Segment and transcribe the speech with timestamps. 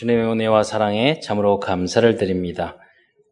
[0.00, 2.78] 주님의 은혜와 사랑에 참으로 감사를 드립니다.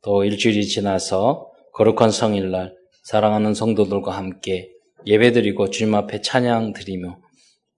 [0.02, 4.68] 또 일주일이 지나서 거룩한 성일날 사랑하는 성도들과 함께
[5.06, 7.20] 예배드리고 주님 앞에 찬양 드리며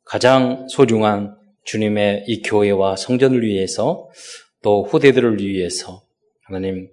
[0.05, 4.09] 가장 소중한 주님의 이 교회와 성전을 위해서
[4.61, 6.03] 또 후대들을 위해서
[6.43, 6.89] 하나님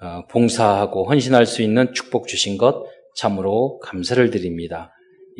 [0.00, 4.90] 어, 봉사하고 헌신할 수 있는 축복 주신 것 참으로 감사를 드립니다.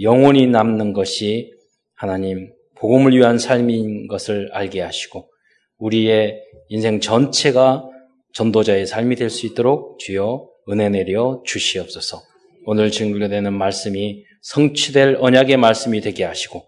[0.03, 1.55] 영원히 남는 것이
[1.95, 5.32] 하나님 복음을 위한 삶인 것을 알게 하시고
[5.83, 7.85] 우리의 인생 전체가
[8.34, 12.23] 전도자의 삶이 될 수 있도록 주여 은혜 내려 주시옵소서.
[12.66, 16.65] 오늘 증거되는 말씀이 성취될 언약의 말씀이 되게 하시고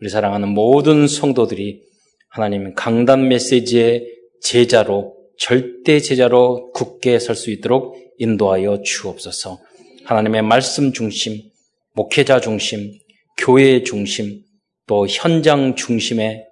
[0.00, 1.80] 우리 사랑하는 모든 성도들이
[2.28, 4.04] 하나님 강단 메시지의
[4.42, 9.58] 제자로 절대 제자로 굳게 설 수 있도록 인도하여 주옵소서.
[10.04, 11.40] 하나님의 말씀 중심,
[11.94, 12.90] 목회자 중심,
[13.38, 14.42] 교회 중심,
[14.86, 16.44] 또 현장 중심의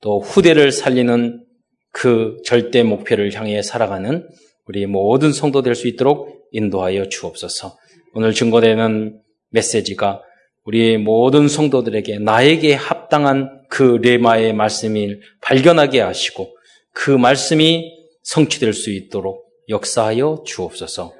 [0.00, 1.44] 또 후대를 살리는
[1.90, 4.28] 그 절대 목표를 향해 살아가는
[4.66, 7.76] 우리 모든 성도 될 수 있도록 인도하여 주옵소서.
[8.14, 10.22] 오늘 증거되는 메시지가
[10.64, 16.54] 우리 모든 성도들에게 나에게 합당한 그 레마의 말씀을 발견하게 하시고
[16.92, 17.90] 그 말씀이
[18.22, 21.12] 성취될 수 있도록 역사하여 주옵소서.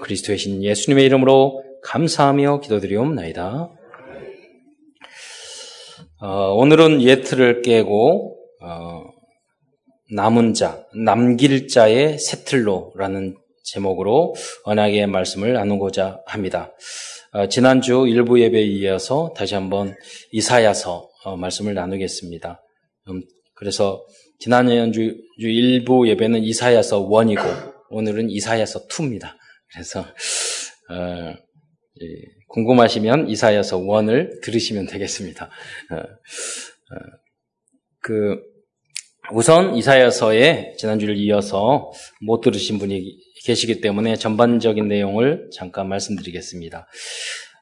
[0.00, 3.70] 그리스도의 신 예수님의 이름으로 감사하며 기도드리옵나이다.
[6.20, 9.02] 어, 오늘은 예틀을 깨고 어,
[10.14, 16.70] 남은 자, 남길 자의 세틀로라는 제목으로 언약의 말씀을 나누고자 합니다.
[17.32, 19.96] 어, 지난주 일부 예배에 이어서 다시 한번
[20.32, 22.60] 이사야서 어, 말씀을 나누겠습니다.
[23.08, 23.22] 음,
[23.54, 24.04] 그래서
[24.38, 24.82] 지난주
[25.38, 29.36] 일부 예배는 이사야서 1이고 오늘은 이사야서 2입니다.
[29.72, 30.00] 그래서
[30.90, 31.34] 어,
[32.48, 35.48] 궁금하시면 이사야서 1을 들으시면 되겠습니다.
[38.00, 38.51] 그
[39.30, 46.86] 우선 이사야서에 지난주를 이어서 못 들으신 분이 계시기 때문에 전반적인 내용을 잠깐 말씀드리겠습니다.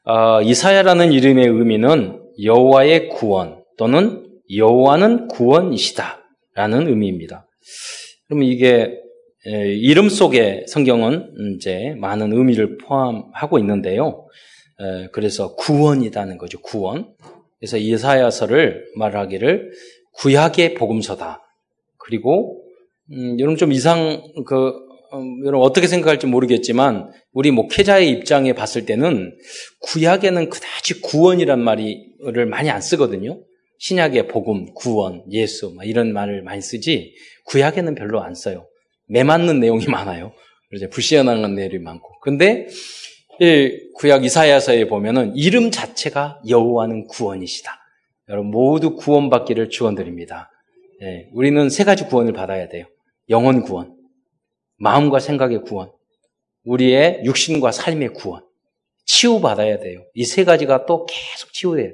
[0.05, 7.47] 어, 이사야라는 이름의 의미는 여호와의 구원 또는 여호와는 구원이시다라는 의미입니다.
[8.27, 8.97] 그러면 이게
[9.43, 14.27] 이름 속에 성경은 이제 많은 의미를 포함하고 있는데요.
[15.11, 16.59] 그래서 구원이라는 거죠.
[16.61, 17.13] 구원.
[17.59, 19.71] 그래서 이사야서를 말하기를
[20.13, 21.41] 구약의 복음서다.
[22.03, 22.63] 그리고
[23.11, 24.73] 음, 여러분 좀 이상 그
[25.13, 29.35] 음, 여러분 어떻게 생각할지 모르겠지만 우리 목회자의 입장에 봤을 때는
[29.81, 33.41] 구약에는 그다지 구원이란 말을 많이 안 쓰거든요.
[33.79, 37.13] 신약의 복음, 구원, 예수 이런 말을 많이 쓰지
[37.45, 38.67] 구약에는 별로 안 써요.
[39.09, 40.33] 매맞는 내용이 많아요.
[40.69, 42.07] 그래서 불시연한 내용이 많고.
[42.21, 42.67] 근데
[43.95, 47.71] 구약 이사야서에 보면은 이름 자체가 여호와는 구원이시다.
[48.29, 50.50] 여러분 모두 구원받기를 축원드립니다.
[51.03, 52.85] 예, 우리는 세 가지 구원을 받아야 돼요.
[53.29, 53.95] 영혼 구원,
[54.77, 55.91] 마음과 생각의 구원,
[56.63, 58.43] 우리의 육신과 삶의 구원,
[59.05, 60.03] 치유받아야 돼요.
[60.13, 61.91] 이 세 가지가 또 계속 치유돼요.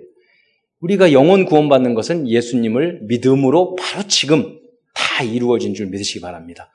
[0.81, 4.59] 우리가 영혼 구원받는 것은 예수님을 믿음으로 바로 지금
[4.93, 6.71] 다 이루어진 줄 믿으시기 바랍니다.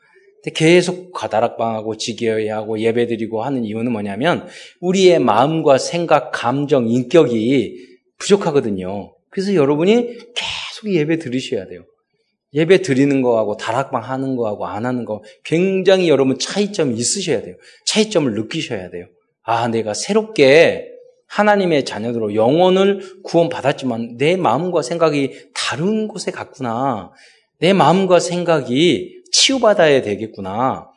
[0.54, 4.48] 계속 가다락방하고 지게하고 예배드리고 하는 이유는 뭐냐면
[4.80, 7.76] 우리의 마음과 생각, 감정, 인격이
[8.18, 9.14] 부족하거든요.
[9.30, 11.84] 그래서 여러분이 계속 예배 들으셔야 돼요.
[12.54, 17.56] 예배 드리는 거하고 다락방 하는 거하고 안 하는 거 굉장히 여러분 차이점이 있으셔야 돼요.
[17.86, 19.06] 차이점을 느끼셔야 돼요.
[19.42, 20.88] 아, 내가 새롭게
[21.28, 27.10] 하나님의 자녀들로 영혼을 구원받았지만 내 마음과 생각이 다른 곳에 갔구나.
[27.58, 30.88] 내 마음과 생각이 치유받아야 되겠구나.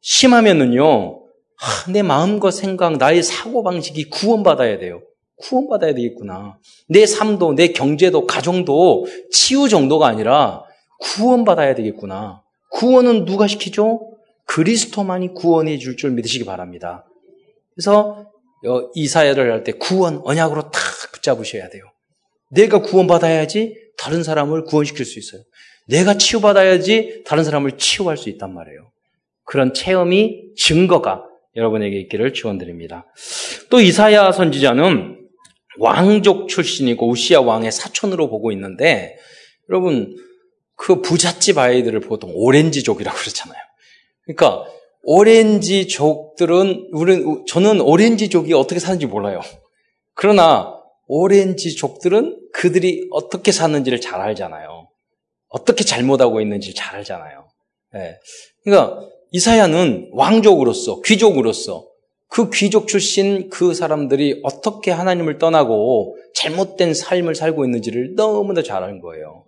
[0.00, 1.20] 심하면은요,
[1.60, 5.02] 아, 내 마음과 생각, 나의 사고방식이 구원받아야 돼요.
[5.36, 6.58] 구원받아야 되겠구나.
[6.88, 10.64] 내 삶도, 내 경제도, 가정도 치유 정도가 아니라
[11.00, 12.42] 구원받아야 되겠구나.
[12.70, 14.12] 구원은 누가 시키죠?
[14.46, 17.06] 그리스도만이 구원해 줄 줄 믿으시기 바랍니다.
[17.74, 18.26] 그래서
[18.94, 20.72] 이사야를 할 때 구원, 언약으로 탁
[21.12, 21.84] 붙잡으셔야 돼요.
[22.50, 25.42] 내가 구원받아야지 다른 사람을 구원시킬 수 있어요.
[25.86, 28.90] 내가 치유받아야지 다른 사람을 치유할 수 있단 말이에요.
[29.44, 31.24] 그런 체험이 증거가
[31.56, 33.06] 여러분에게 있기를 축원드립니다.
[33.70, 35.18] 또 이사야 선지자는
[35.78, 39.16] 왕족 출신이고 우시아 왕의 사촌으로 보고 있는데
[39.68, 40.16] 여러분
[40.80, 43.60] 그 부잣집 아이들을 보통 오렌지족이라고 그러잖아요.
[44.24, 44.64] 그러니까
[45.02, 49.40] 오렌지족들은 우리 저는 오렌지족이 어떻게 사는지 몰라요.
[50.14, 50.74] 그러나
[51.06, 54.88] 오렌지족들은 그들이 어떻게 사는지를 잘 알잖아요.
[55.48, 57.46] 어떻게 잘못하고 있는지 잘 알잖아요.
[57.92, 58.18] 네.
[58.64, 61.88] 그러니까 이사야는 왕족으로서 귀족으로서
[62.26, 69.02] 그 귀족 출신 그 사람들이 어떻게 하나님을 떠나고 잘못된 삶을 살고 있는지를 너무나 잘 아는
[69.02, 69.44] 거예요.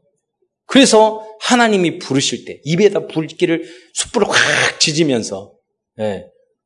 [0.73, 5.53] 그래서 하나님이 부르실 때 입에다 불기를 숯불을 확 지지면서
[6.01, 6.25] 예,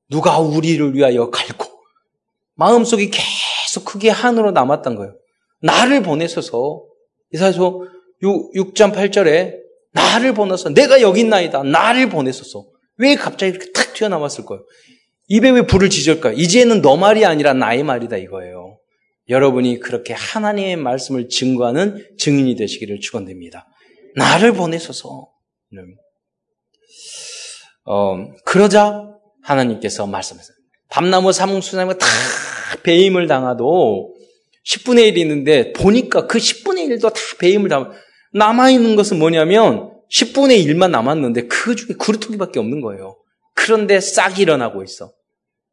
[0.09, 1.67] 누가 우리를 위하여 갈고
[2.55, 5.17] 마음속에 계속 크게 한으로 남았던 거예요.
[5.61, 6.85] 나를 보내셔서
[7.33, 7.83] 이사서
[8.23, 9.57] 6장 8절에
[9.93, 11.65] 나를 보내서 내가 여기 있나이다.
[11.65, 12.65] 나를 보내소서.
[12.99, 14.65] 왜 갑자기 이렇게 탁 튀어나왔을 거예요?
[15.27, 16.35] 입에 왜 불을 지질까요?
[16.35, 18.79] 이제는 너 말이 아니라 나의 말이다 이거예요.
[19.29, 23.67] 여러분이 그렇게 하나님의 말씀을 증거하는 증인이 되시기를 축원됩니다.
[24.17, 25.29] 나를 보내소서.
[25.71, 25.81] 네.
[27.85, 29.09] 어, 그러자
[29.43, 30.57] 하나님께서 말씀하셨어요.
[30.89, 32.07] 밤나무 사뭉수나무가 다
[32.83, 34.15] 배임을 당하도
[34.67, 37.95] 10분의 1이 있는데 보니까 그 10분의 1도 다 배임을 당하고
[38.33, 43.17] 남아있는 것은 뭐냐면 10분의 1만 남았는데 그 중에 그루터기밖에 없는 거예요.
[43.55, 45.13] 그런데 싹이 일어나고 있어.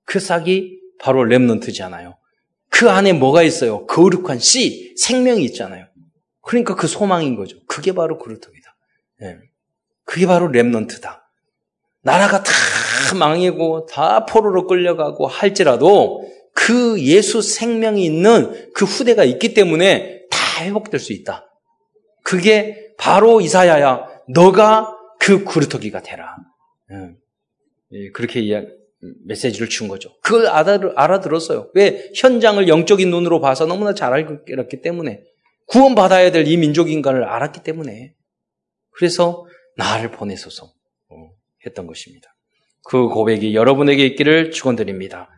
[0.05, 2.15] 그 싹이 바로 랩런트잖아요.
[2.69, 3.85] 그 안에 뭐가 있어요?
[3.85, 5.85] 거룩한 씨, 생명이 있잖아요.
[6.43, 7.57] 그러니까 그 소망인 거죠.
[7.67, 8.75] 그게 바로 그루터기다.
[9.21, 9.37] 네.
[10.05, 11.21] 그게 바로 랩런트다.
[12.01, 12.51] 나라가 다
[13.17, 20.99] 망하고 다 포로로 끌려가고 할지라도 그 예수 생명이 있는 그 후대가 있기 때문에 다 회복될
[20.99, 21.49] 수 있다.
[22.23, 24.07] 그게 바로 이사야야.
[24.29, 26.35] 너가 그 구르터기가 되라.
[27.93, 28.61] 예, 그렇게 이야,
[29.25, 30.13] 메시지를 준 거죠.
[30.21, 31.71] 그걸 알아들었어요.
[31.73, 32.11] 왜?
[32.15, 35.23] 현장을 영적인 눈으로 봐서 너무나 잘 알았기 때문에.
[35.67, 38.13] 구원받아야 될 이 민족인가를 알았기 때문에.
[38.91, 39.45] 그래서
[39.77, 41.15] 나를 보내소서 어,
[41.65, 42.33] 했던 것입니다.
[42.85, 45.29] 그 고백이 여러분에게 있기를 축원드립니다.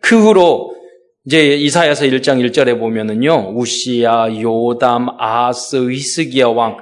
[0.00, 0.74] 그 후로
[1.26, 3.52] 이제 이사야서 1장 1절에 보면은요.
[3.54, 6.78] 우시야, 요담, 아스, 히스기야 왕.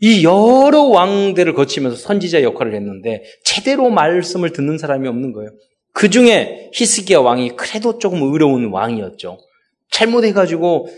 [0.00, 5.50] 이 여러 왕들을 거치면서 선지자 역할을 했는데 제대로 말씀을 듣는 사람이 없는 거예요.
[5.94, 9.38] 그 중에 히스기야 왕이 그래도 조금 의로운 왕이었죠.
[9.90, 10.88] 잘못해가지고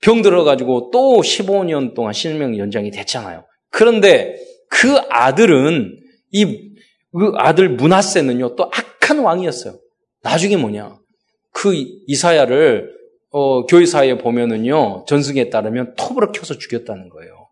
[0.00, 3.44] 병 들어가지고 또 15년 동안 신명 연장이 됐잖아요.
[3.70, 4.36] 그런데
[4.68, 5.96] 그 아들은
[6.32, 6.68] 이
[7.12, 9.78] 그 아들 문하세는요 또 악한 왕이었어요.
[10.22, 10.98] 나중에 뭐냐?
[11.52, 11.72] 그
[12.06, 12.96] 이사야를
[13.30, 17.48] 어, 교회사에 보면은요 전승에 따르면 톱으로 켜서 죽였다는 거예요.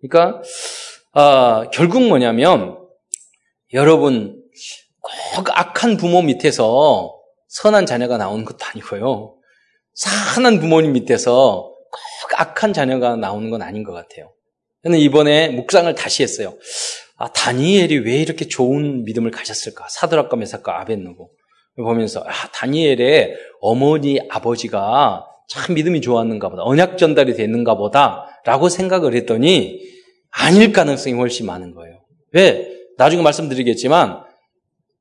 [0.00, 0.42] 그러니까
[1.12, 2.78] 아, 결국 뭐냐면
[3.72, 4.42] 여러분
[5.34, 7.14] 꼭 악한 부모 밑에서
[7.48, 9.37] 선한 자녀가 나오는 것도 아니고요.
[9.98, 14.32] 선한 부모님 밑에서 꼭 악한 자녀가 나오는 건 아닌 것 같아요.
[14.84, 16.56] 저는 이번에 묵상을 다시 했어요.
[17.16, 19.88] 아, 다니엘이 왜 이렇게 좋은 믿음을 가졌을까?
[19.90, 21.30] 사드락과 메사카 아벤누고
[21.78, 26.62] 보면서 아, 다니엘의 어머니 아버지가 참 믿음이 좋았는가 보다.
[26.62, 29.80] 언약 전달이 됐는가 보다라고 생각을 했더니
[30.30, 32.04] 아닐 가능성이 훨씬 많은 거예요.
[32.32, 32.70] 왜?
[32.98, 34.22] 나중에 말씀드리겠지만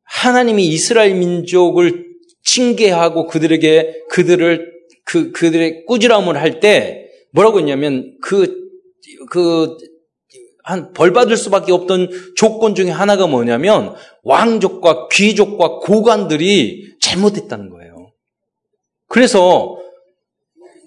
[0.06, 2.08] 하나님이 이스라엘 민족을
[2.44, 4.77] 징계하고 그들에게 그들을
[5.08, 8.68] 그 그들의 꾸지람을 할 때 뭐라고 했냐면 그
[9.30, 9.78] 그
[10.70, 18.12] 한 벌 받을 수밖에 없던 조건 중에 하나가 뭐냐면 왕족과 귀족과 고관들이 잘못했다는 거예요.
[19.08, 19.78] 그래서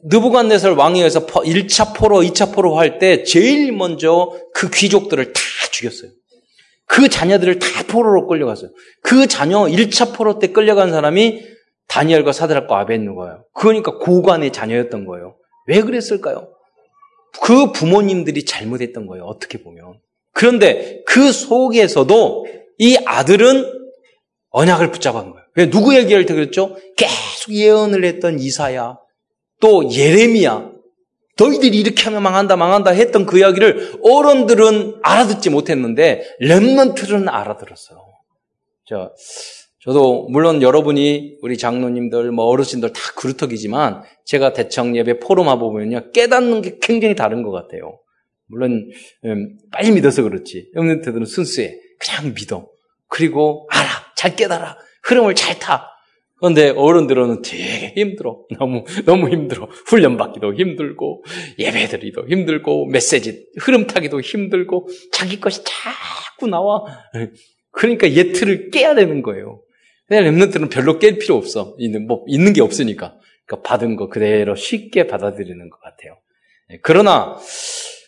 [0.04, 5.40] 느부갓네살 왕에 의해서 1차 포로, 2차 포로 할 때 제일 먼저 그 귀족들을 다
[5.72, 6.10] 죽였어요.
[6.84, 8.70] 그 자녀들을 다 포로로 끌려갔어요.
[9.02, 11.40] 그 자녀 1차 포로 때 끌려간 사람이
[11.90, 13.44] 다니엘과 사드락과 아벤누가요.
[13.52, 15.36] 그러니까 고관의 자녀였던 거예요.
[15.66, 16.48] 왜 그랬을까요?
[17.42, 19.24] 그 부모님들이 잘못했던 거예요.
[19.24, 20.00] 어떻게 보면.
[20.32, 22.46] 그런데 그 속에서도
[22.78, 23.80] 이 아들은
[24.50, 25.44] 언약을 붙잡은 거예요.
[25.56, 25.94] 왜 누구
[26.26, 26.76] 때 그랬죠?
[26.96, 28.98] 계속 예언을 했던 이사야,
[29.60, 30.70] 또 예레미야,
[31.38, 37.98] 너희들이 이렇게 하면 망한다, 망한다 했던 그 이야기를 어른들은 알아듣지 못했는데 렘넌트는 알아들었어요.
[38.86, 39.12] 저
[39.82, 46.60] 저도 물론 여러분이 우리 장로님들 뭐 어르신들 다 그루터기지만 제가 대청 예배 포럼 와보면요 깨닫는
[46.60, 47.98] 게 굉장히 다른 것 같아요.
[48.46, 48.90] 물론
[49.24, 50.70] 음, 빨리 믿어서 그렇지.
[50.74, 51.78] 렘넌트들은 순수해.
[51.98, 52.68] 그냥 믿어.
[53.08, 53.88] 그리고 알아.
[54.16, 54.76] 잘 깨달아.
[55.04, 55.88] 흐름을 잘 타.
[56.38, 58.44] 그런데 어른들은 되게 힘들어.
[58.58, 59.68] 너무, 너무 힘들어.
[59.86, 61.22] 훈련 받기도 힘들고,
[61.58, 66.84] 예배 드리도 힘들고, 메시지 흐름 타기도 힘들고, 자기 것이 자꾸 나와.
[67.72, 69.60] 그러니까 예틀을 깨야 되는 거예요.
[70.10, 71.76] 그냥 랩런트는 별로 깰 필요 없어.
[71.78, 73.16] 있는, 뭐, 있는 게 없으니까.
[73.46, 76.18] 그러니까 받은 거 그대로 쉽게 받아들이는 것 같아요.
[76.68, 77.38] 네, 그러나,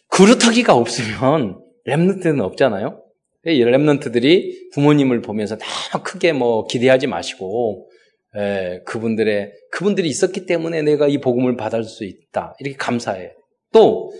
[0.08, 3.00] 그루터기가 없으면 랩런트는 없잖아요?
[3.46, 7.88] 이 랩런트들이 부모님을 보면서 너무 크게 뭐 기대하지 마시고,
[8.36, 12.56] 에, 그분들의, 그분들이 있었기 때문에 내가 이 복음을 받을 수 있다.
[12.58, 13.30] 이렇게 감사해.
[13.72, 14.12] 또,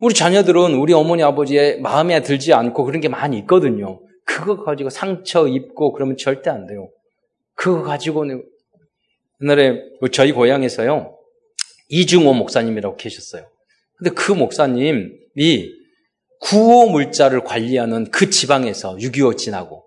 [0.00, 4.02] 우리 자녀들은 우리 어머니 아버지의 마음에 들지 않고 그런 게 많이 있거든요.
[4.26, 6.90] 그거 가지고 상처 입고 그러면 절대 안 돼요.
[7.54, 8.26] 그거 가지고
[9.42, 9.82] 옛날에
[10.12, 11.16] 저희 고향에서요
[11.88, 13.46] 이중호 목사님이라고 계셨어요.
[13.98, 15.70] 근데 그 목사님이
[16.40, 19.84] 구호 물자를 관리하는 그 지방에서 6.25 지나고.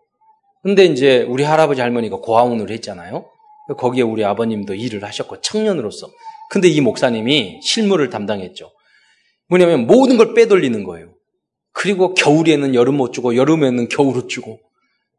[0.64, 3.30] 근데 이제 우리 할아버지 할머니가 고아원을 했잖아요.
[3.78, 6.08] 거기에 우리 아버님도 일을 하셨고 청년으로서.
[6.50, 8.72] 근데 이 목사님이 실무를 담당했죠.
[9.50, 11.14] 뭐냐면 모든 걸 빼돌리는 거예요.
[11.72, 14.60] 그리고 겨울에는 여름 못 주고 여름에는 겨울 못 주고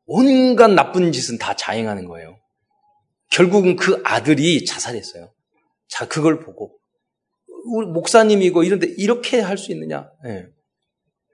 [0.07, 2.39] 온갖 나쁜 짓은 다 자행하는 거예요.
[3.31, 5.33] 결국은 그 아들이 자살했어요.
[5.89, 6.79] 자, 그걸 보고
[7.69, 10.09] 우리 목사님이고 이런데 이렇게 할 수 있느냐?
[10.25, 10.47] 네.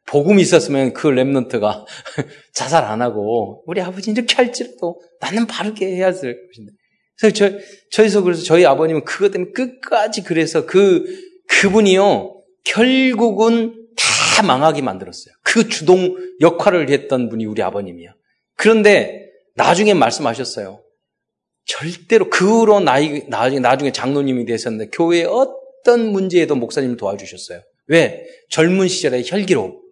[0.07, 1.85] 복음이 있었으면 그 랩런트가
[2.55, 6.73] 자살 안 하고 우리 아버지 이렇게 할지라도 나는 바르게 해야 될 것인데.
[7.19, 7.51] 그래서 저,
[7.93, 11.05] 저희서 그래서 저희 아버님은 그것 때문에 끝까지 그래서 그,
[11.49, 15.33] 그분이요, 결국은 다 망하게 만들었어요.
[15.45, 18.13] 그 주동 역할을 했던 분이 우리 아버님이야.
[18.63, 20.81] 그런데 나중에 말씀하셨어요.
[21.65, 27.61] 절대로 그 후로 나이, 나중에, 나중에 장로님이 되셨는데 교회에 어떤 문제에도 목사님 도와주셨어요.
[27.89, 28.25] 왜?
[28.51, 29.83] 젊은 시절에 혈기로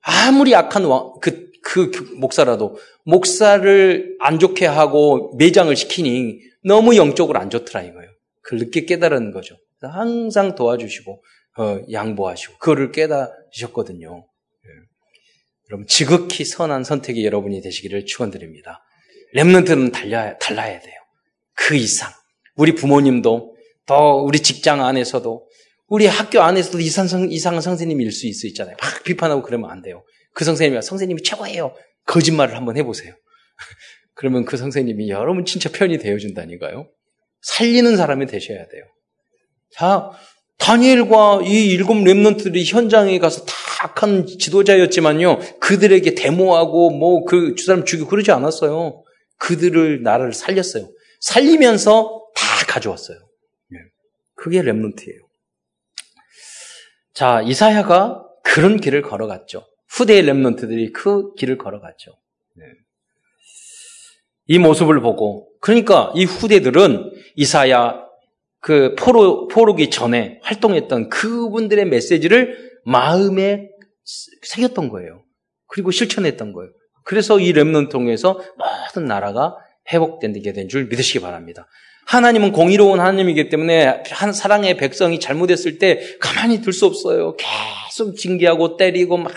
[0.00, 7.48] 아무리 악한 왕, 그, 그 목사라도 목사를 안 좋게 하고 매장을 시키니 너무 영적으로 안
[7.48, 8.10] 좋더라 이거예요.
[8.42, 9.54] 그걸 늦게 깨달은 거죠.
[9.80, 11.22] 항상 도와주시고
[11.58, 14.26] 어, 양보하시고 그거를 깨달으셨거든요.
[15.66, 15.70] 예.
[15.70, 18.82] 여러분 지극히 선한 선택이 여러분이 되시기를 축원드립니다.
[19.32, 20.94] 렘넌트는 달려야 달라야 돼요.
[21.54, 22.10] 그 이상
[22.54, 23.56] 우리 부모님도
[23.86, 25.46] 더 우리 직장 안에서도
[25.88, 28.76] 우리 학교 안에서도 이상, 이상한 선생님일 수 있잖아요.
[28.80, 30.04] 막 비판하고 그러면 안 돼요.
[30.32, 31.74] 그 선생님이 선생님이 최고예요.
[32.06, 33.14] 거짓말을 한번 해보세요.
[34.14, 36.88] 그러면 그 선생님이 여러분 진짜 편이 되어준다니까요.
[37.42, 38.84] 살리는 사람이 되셔야 돼요.
[39.70, 40.10] 자,
[40.58, 45.38] 다니엘과 이 일곱 랩런트들이 현장에 가서 다 악한 지도자였지만요.
[45.60, 49.02] 그들에게 데모하고 뭐그주 사람 죽이고 그러지 않았어요.
[49.38, 50.88] 그들을 나라를 살렸어요.
[51.20, 53.18] 살리면서 다 가져왔어요.
[53.18, 53.76] 예.
[54.34, 55.26] 그게 랩런트예요.
[57.12, 59.66] 자, 이사야가 그런 길을 걸어갔죠.
[59.88, 62.12] 후대의 랩런트들이 그 길을 걸어갔죠.
[62.54, 62.64] 네.
[64.46, 68.05] 이 모습을 보고 그러니까 이 후대들은 이사야
[68.60, 73.68] 그 포로 포로기 전에 활동했던 그분들의 메시지를 마음에
[74.42, 75.22] 새겼던 거예요.
[75.68, 76.70] 그리고 실천했던 거예요.
[77.04, 79.56] 그래서 이 렘넌 통해서 모든 나라가
[79.92, 81.68] 회복되게 된 줄 믿으시기 바랍니다.
[82.06, 87.36] 하나님은 공의로운 하나님이기 때문에 한 사랑의 백성이 잘못했을 때 가만히 둘 수 없어요.
[87.36, 89.32] 계속 징계하고 때리고 막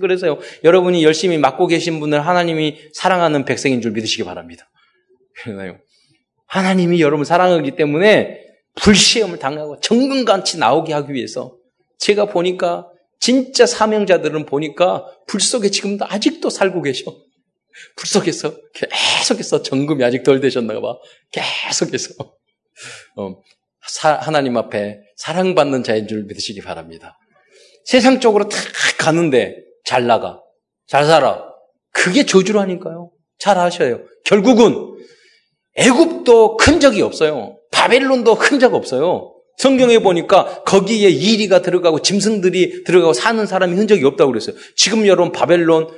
[0.00, 0.38] 그래서요.
[0.64, 4.68] 여러분이 열심히 맡고 계신 분을 하나님이 사랑하는 백성인 줄 믿으시기 바랍니다.
[5.42, 5.78] 그러나요?
[6.46, 8.41] 하나님이 여러분 사랑하기 때문에
[8.76, 11.56] 불시험을 당하고 정금같이 나오게 하기 위해서
[11.98, 12.88] 제가 보니까
[13.20, 17.04] 진짜 사명자들은 보니까 불 속에 지금도 아직도 살고 계셔.
[17.96, 20.96] 불 속에서 계속해서 정금이 아직 덜 되셨나 봐.
[21.30, 22.14] 계속해서
[23.16, 23.36] 어,
[23.86, 27.18] 사, 하나님 앞에 사랑받는 자인 줄 믿으시기 바랍니다.
[27.84, 28.58] 세상 쪽으로 다
[28.98, 30.40] 가는데 잘 나가,
[30.86, 31.44] 잘 살아.
[31.92, 33.10] 그게 저주라니까요.
[33.38, 34.04] 잘 아셔요.
[34.24, 34.96] 결국은
[35.76, 37.58] 애굽도 큰 적이 없어요.
[37.82, 39.34] 바벨론도 큰적 없어요.
[39.56, 44.54] 성경에 보니까 거기에 이리가 들어가고 짐승들이 들어가고 사는 사람이 흔적이 없다고 그랬어요.
[44.76, 45.88] 지금 여러분 바벨론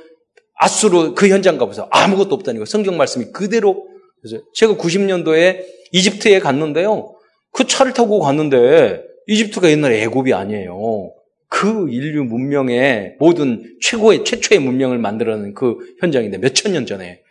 [0.57, 1.87] 아수르 그 현장 가보세요.
[1.91, 3.85] 아무것도 없다니까 성경 말씀이 그대로
[4.21, 5.59] 그래서 제가 90년도에
[5.91, 7.13] 이집트에 갔는데요.
[7.51, 11.11] 그 차를 타고 갔는데 이집트가 옛날에 애굽이 아니에요.
[11.49, 17.21] 그 인류 문명의 모든 최고의 최초의 문명을 만들어낸 그 현장인데 몇 천 년 전에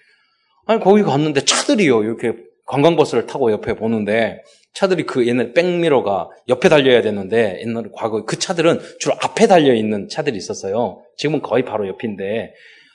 [0.67, 2.33] 아니 거기 갔는데 차들이요 이렇게
[2.66, 4.42] 관광버스를 타고 옆에 보는데
[4.73, 10.09] 차들이 그 옛날 백미러가 옆에 달려야 되는데 옛날 과거 그 차들은 주로 앞에 달려 있는
[10.09, 11.02] 차들이 있었어요.
[11.16, 12.52] 지금은 거의 바로 옆인데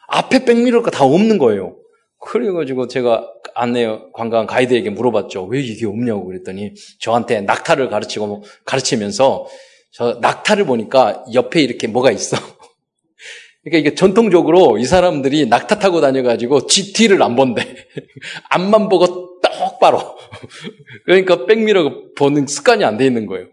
[0.10, 1.78] 앞에 백미러가 다 없는 거예요.
[2.20, 5.46] 그래가지고 제가 안내 관광 가이드에게 물어봤죠.
[5.46, 9.48] 왜 이게 없냐고 그랬더니 저한테 낙타를 가르치고 가르치면서
[9.92, 12.36] 저 낙타를 보니까 옆에 이렇게 뭐가 있어.
[13.64, 17.64] 그러니까 이게 전통적으로 이 사람들이 낙타 타고 다녀가지고 뒤를 안 본대.
[18.50, 19.29] 앞만 보고
[19.60, 20.00] 똑바로.
[21.06, 23.48] 그러니까 백미러 보는 습관이 안 돼 있는 거예요.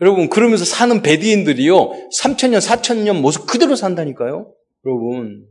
[0.00, 4.52] 여러분, 그러면서 사는 베디인들이요, 3천년, 4천년 모습 그대로 산다니까요?
[4.84, 5.46] 여러분.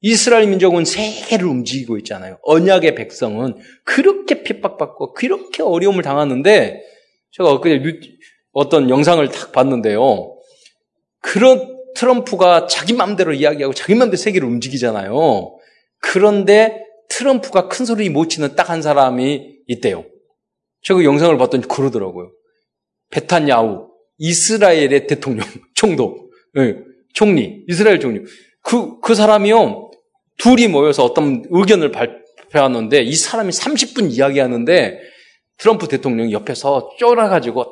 [0.00, 2.38] 이스라엘 민족은 세계를 움직이고 있잖아요.
[2.42, 6.82] 언약의 백성은 그렇게 핍박받고 그렇게 어려움을 당하는데
[7.30, 7.82] 제가 엊그제
[8.52, 10.36] 어떤 영상을 딱 봤는데요.
[11.20, 15.56] 그런 트럼프가 자기 마음대로 이야기하고 자기 마음대로 세계를 움직이잖아요.
[15.98, 20.04] 그런데 트럼프가 큰 소리 못 치는 딱 한 사람이 있대요.
[20.82, 22.32] 제가 그 영상을 봤더니 그러더라고요.
[23.10, 23.88] 베탄야후,
[24.18, 26.76] 이스라엘의 대통령, 총독, 네,
[27.12, 28.20] 총리, 이스라엘 총리.
[28.62, 29.90] 그, 그 사람이요,
[30.38, 34.98] 둘이 모여서 어떤 의견을 발표하는데 이 사람이 30분 이야기하는데
[35.58, 37.66] 트럼프 대통령이 옆에서 쫄아가지고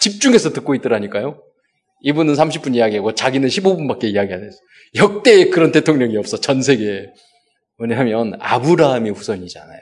[0.00, 1.42] 집중해서 듣고 있더라니까요.
[2.02, 4.58] 이분은 30분 이야기하고 자기는 15분밖에 이야기 안 했어.
[4.96, 7.06] 역대 그런 대통령이 없어, 전 세계에.
[7.78, 9.80] 왜냐하면 아브라함이 후손이잖아요.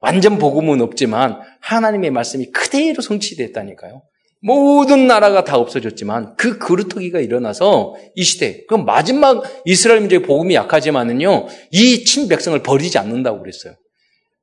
[0.00, 4.02] 완전 복음은 없지만 하나님의 말씀이 그대로 성취됐다니까요.
[4.40, 11.48] 모든 나라가 다 없어졌지만 그 그루터기가 일어나서 이 시대, 그 마지막 이스라엘 민족의 복음이 약하지만은요,
[11.72, 13.74] 이 친백성을 버리지 않는다고 그랬어요.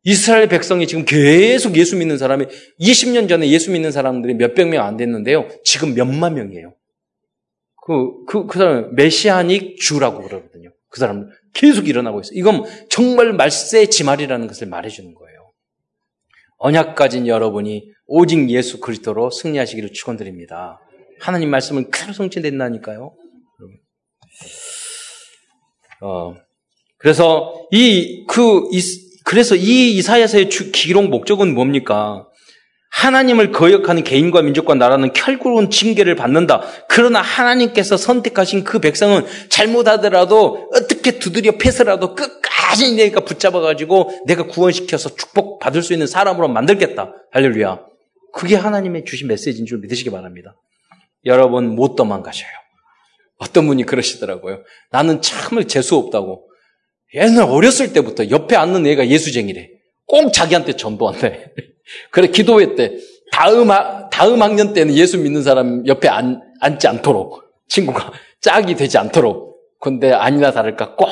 [0.04, 2.46] 이스라엘 백성이 지금 계속 예수 믿는 사람이
[2.80, 5.48] 20년 전에 예수 믿는 사람들이 몇백 명 안 됐는데요.
[5.64, 6.76] 지금 몇만 명이에요.
[7.86, 10.70] 그, 그, 그 사람, 메시아닉 주라고 그러거든요.
[10.90, 12.38] 그 사람 계속 일어나고 있어요.
[12.38, 15.52] 이건 정말 말세 지말이라는 것을 말해주는 거예요.
[16.58, 20.80] 언약 가진 여러분이 오직 예수 그리스도로 승리하시기를 축원드립니다.
[21.20, 23.16] 하나님 말씀은 그대로 성취된다니까요.
[26.02, 26.36] 어,
[26.98, 28.82] 그래서 이, 그, 이,
[29.24, 32.28] 그래서 이 이사야서의 주, 기록 목적은 뭡니까?
[32.96, 36.62] 하나님을 거역하는 개인과 민족과 나라는 결국은 징계를 받는다.
[36.88, 40.70] 그러나 하나님께서 선택하신 그 백성은 잘못하더라도
[41.06, 47.14] 어떻게 두드려 패서라도 끝까지 내가 붙잡아가지고 내가 구원시켜서 축복 받을 수 있는 사람으로 만들겠다.
[47.32, 47.86] 할렐루야.
[48.34, 50.56] 그게 하나님의 주신 메시지인 줄 믿으시기 바랍니다.
[51.26, 52.50] 여러분 못 도망가셔요.
[53.38, 54.64] 어떤 분이 그러시더라고요.
[54.90, 56.50] 나는 참을 재수 없다고.
[57.14, 59.70] 옛날 어렸을 때부터 옆에 앉는 애가 예수쟁이래.
[60.08, 61.52] 꼭 자기한테 전도한대.
[62.10, 62.98] 그래 기도했대.
[63.32, 63.68] 다음
[64.12, 69.45] 다음 학년 때는 예수 믿는 사람 옆에 앉, 앉지 않도록 친구가 짝이 되지 않도록.
[69.80, 71.08] 근데 아니나 다를까 꼭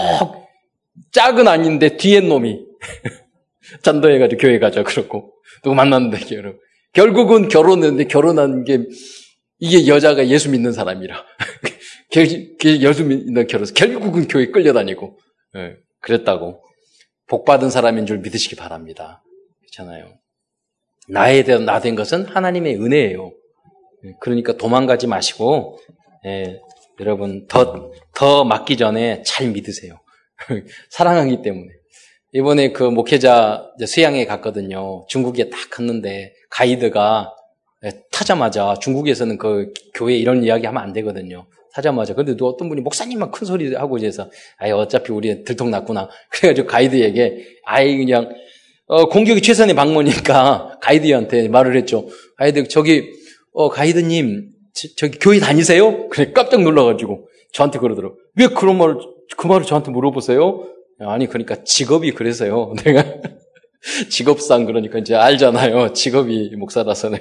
[1.12, 2.60] 짝은 아닌데 뒤엔 놈이
[3.84, 6.60] 전도해가지고 교회 가자 그러고 누구 만났는데 결혼.
[6.94, 8.86] 결국은 결혼했는데 결혼한 게
[9.60, 11.24] 이게 여자가 예수 믿는 사람이라
[12.66, 13.66] 예수 믿는 결혼.
[13.74, 15.18] 결국은 교회 끌려다니고
[15.56, 16.62] 네, 그랬다고
[17.28, 19.24] 복 받은 사람인 줄 믿으시기 바랍니다.
[19.62, 20.14] 그렇잖아요.
[21.10, 23.32] 나에 대한 나 된 것은 하나님의 은혜예요.
[24.06, 25.80] 예, 그러니까 도망가지 마시고
[26.26, 26.60] 예,
[27.00, 30.00] 여러분 더 더 맞기 전에 잘 믿으세요.
[30.90, 31.70] 사랑하기 때문에
[32.34, 35.06] 이번에 그 목회자 수양에 갔거든요.
[35.08, 37.34] 중국에 딱 갔는데 가이드가
[37.86, 41.48] 예, 타자마자 중국에서는 그 교회 이런 이야기 하면 안 되거든요.
[41.74, 42.14] 타자마자.
[42.14, 46.10] 근데 또 어떤 분이 목사님만 큰 소리 하고 이제서 아예 어차피 우리 들통 났구나.
[46.32, 48.34] 그래가지고 가이드에게 아예 그냥
[48.86, 52.08] 어, 공격이 최선의 방법이니까 가이드한테 말을 했죠.
[52.38, 53.12] 가이드, 저기,
[53.54, 56.10] 어, 가이드님, 저, 기 교회 다니세요?
[56.10, 58.18] 그래, 깜짝 놀라가지고 저한테 그러더라고.
[58.36, 58.98] 왜 그런 말을,
[59.38, 60.68] 그 말을 저한테 물어보세요?
[61.00, 62.74] 아니, 그러니까 직업이 그래서요.
[62.84, 63.04] 내가
[64.10, 65.94] 직업상 그러니까 이제 알잖아요.
[65.94, 67.20] 직업이 목사라서 는.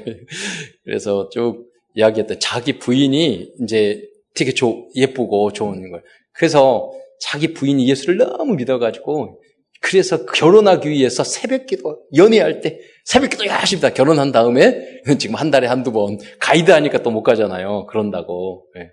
[0.85, 6.03] 그래서 쭉 이야기했던 자기 부인이 이제 되게 조, 예쁘고 좋은 걸.
[6.33, 9.42] 그래서 자기 부인이 예수를 너무 믿어가지고
[9.83, 15.51] 그래서 결혼하기 위해서 새벽 기도, 연애할 때 새벽 기도 열심히 다 결혼한 다음에 지금 한
[15.51, 17.87] 달에 한두 번 가이드 하니까 또 못 가잖아요.
[17.87, 18.65] 그런다고.
[18.77, 18.91] 네.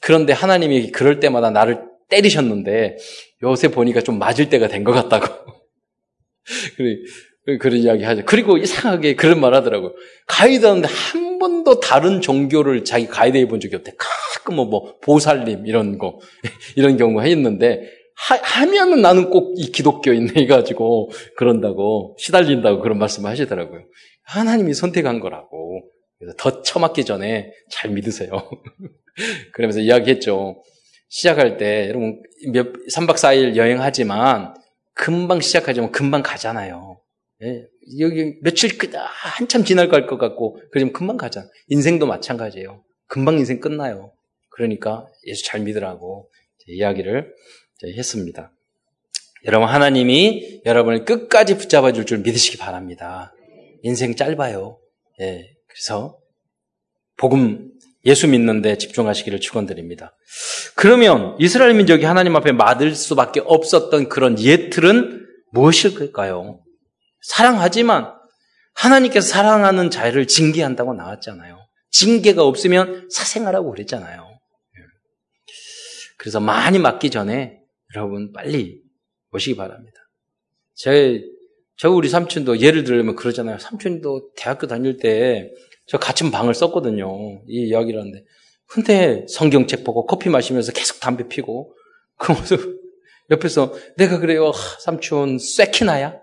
[0.00, 2.96] 그런데 하나님이 그럴 때마다 나를 때리셨는데
[3.42, 5.26] 요새 보니까 좀 맞을 때가 된 것 같다고.
[7.60, 8.22] 그런 이야기 하죠.
[8.24, 9.92] 그리고 이상하게 그런 말 하더라고요.
[10.26, 13.92] 가이드 하는데 한 번도 다른 종교를 자기 가이드 해본 적이 없대.
[13.98, 16.20] 가끔 뭐, 뭐 보살님 이런 거,
[16.76, 23.82] 이런 경우가 했는데 하, 면은 나는 꼭 이 기독교인 해가지고 그런다고 시달린다고 그런 말씀을 하시더라고요.
[24.24, 25.82] 하나님이 선택한 거라고.
[26.18, 28.30] 그래서 더 처맞기 전에 잘 믿으세요.
[29.52, 30.62] 그러면서 이야기했죠.
[31.08, 32.22] 시작할 때 여러분
[32.52, 34.54] 몇 3박 4일 여행하지만
[34.94, 37.00] 금방 시작하지만 금방 가잖아요.
[37.42, 37.66] 예,
[37.98, 41.46] 여기 며칠 끄다 한참 지날 것 같고 그러면 금방 가잖아.
[41.68, 42.82] 인생도 마찬가지예요.
[43.08, 44.12] 금방 인생 끝나요.
[44.50, 46.30] 그러니까 예수 잘 믿으라고
[46.68, 47.34] 이야기를
[47.88, 48.52] 했습니다.
[49.44, 53.32] 여러분, 하나님이 여러분을 끝까지 붙잡아 줄 줄 믿으시기 바랍니다.
[53.82, 54.78] 인생 짧아요.
[55.20, 55.50] 예.
[55.68, 56.18] 그래서,
[57.16, 57.72] 복음,
[58.04, 60.16] 예수 믿는데 집중하시기를 축원드립니다.
[60.74, 66.60] 그러면 이스라엘 민족이 하나님 앞에 맞을 수밖에 없었던 그런 예틀은 무엇일까요?
[67.22, 68.12] 사랑하지만
[68.74, 71.58] 하나님께서 사랑하는 자를 징계한다고 나왔잖아요.
[71.90, 74.22] 징계가 없으면 사생하라고 그랬잖아요.
[74.22, 74.82] 예.
[76.16, 77.61] 그래서 많이 맞기 전에
[77.96, 78.82] 여러분 빨리
[79.32, 79.98] 오시기 바랍니다.
[80.74, 81.22] 제,
[81.76, 83.58] 저 우리 삼촌도 예를 들면 그러잖아요.
[83.58, 85.52] 삼촌도 대학교 다닐 때
[85.86, 87.42] 저 같은 방을 썼거든요.
[87.48, 88.24] 이 이야기를 하는데.
[88.66, 91.74] 근데 성경책 보고 커피 마시면서 계속 담배 피고
[92.16, 92.56] 그러면서
[93.30, 94.46] 옆에서 내가 그래요.
[94.46, 96.18] 하, 삼촌 쇠키나야?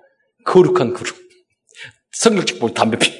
[0.45, 1.15] 거룩한 그룹.
[2.11, 3.11] 성경책 보고 담배 피.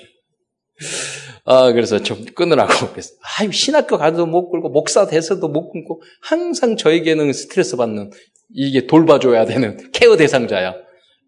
[1.45, 2.89] 아, 그래서 좀 끊으라고.
[2.93, 8.11] 그래서, 아유, 신학교 가도 못 끌고, 목사 돼서도 못 끊고, 항상 저에게는 스트레스 받는
[8.53, 10.75] 이게 돌봐줘야 되는 케어 대상자야.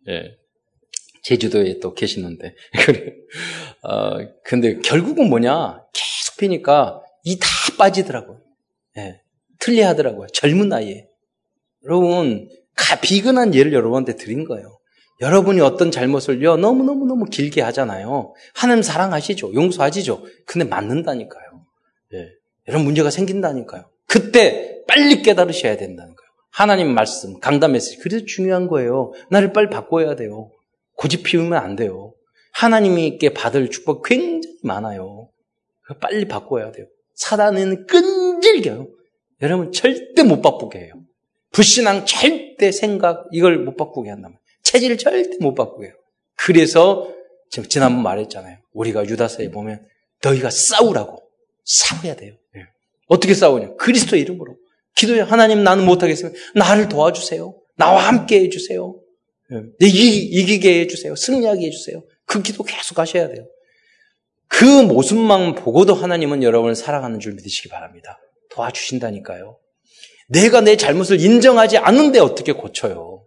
[0.10, 0.38] 예.
[1.24, 2.56] 제주도에 또 계시는데.
[3.84, 5.84] 어, 근데 결국은 뭐냐?
[5.94, 8.42] 계속 피니까 이 다 빠지더라고요.
[8.98, 9.22] 예,
[9.60, 10.28] 틀려 하더라고요.
[10.34, 11.08] 젊은 나이에.
[11.86, 14.80] 여러분, 가, 비근한 예를 여러분한테 드린 거예요.
[15.22, 18.34] 여러분이 어떤 잘못을요, 너무너무너무 길게 하잖아요.
[18.56, 19.54] 하나님 사랑하시죠.
[19.54, 20.26] 용서하시죠.
[20.48, 21.66] 근데 맞는다니까요.
[22.16, 22.28] 예.
[22.68, 23.90] 이런 문제가 생긴다니까요.
[24.08, 26.21] 그때 빨리 깨달으셔야 된다는 거예요.
[26.52, 27.98] 하나님 말씀, 강단 메시지.
[27.98, 29.14] 그래서 중요한 거예요.
[29.30, 30.52] 나를 빨리 바꿔야 돼요.
[30.96, 32.14] 고집 피우면 안 돼요.
[32.54, 35.30] 하나님께 받을 축복 굉장히 많아요.
[36.00, 36.86] 빨리 바꿔야 돼요.
[37.16, 38.88] 사단은 끈질겨요.
[39.42, 40.94] 여러분 절대 못 바꾸게 해요.
[41.52, 45.94] 불신앙 절대 생각 이걸 못 바꾸게 한다면 체질 절대 못 바꾸게 해요.
[46.36, 47.12] 그래서
[47.50, 48.58] 지금 지난번 말했잖아요.
[48.74, 49.86] 우리가 유다서에 보면
[50.24, 51.22] 너희가 싸우라고
[51.66, 52.36] 싸워야 돼요.
[52.54, 52.62] 네.
[53.08, 53.76] 어떻게 싸우냐?
[53.76, 54.56] 그리스도 이름으로
[54.96, 57.56] 기도해 하나님 나는 못하겠으면 나를 도와주세요.
[57.78, 59.00] 나와 함께 해주세요.
[59.50, 59.58] 네.
[59.82, 61.16] 이기, 이기게 해주세요.
[61.16, 62.04] 승리하게 해주세요.
[62.26, 63.48] 그 기도 계속 하셔야 돼요.
[64.48, 68.20] 그 모습만 보고도 하나님은 여러분을 사랑하는 줄 믿으시기 바랍니다.
[68.52, 69.58] 도와주신다니까요.
[70.28, 73.26] 내가 내 잘못을 인정하지 않는데 어떻게 고쳐요?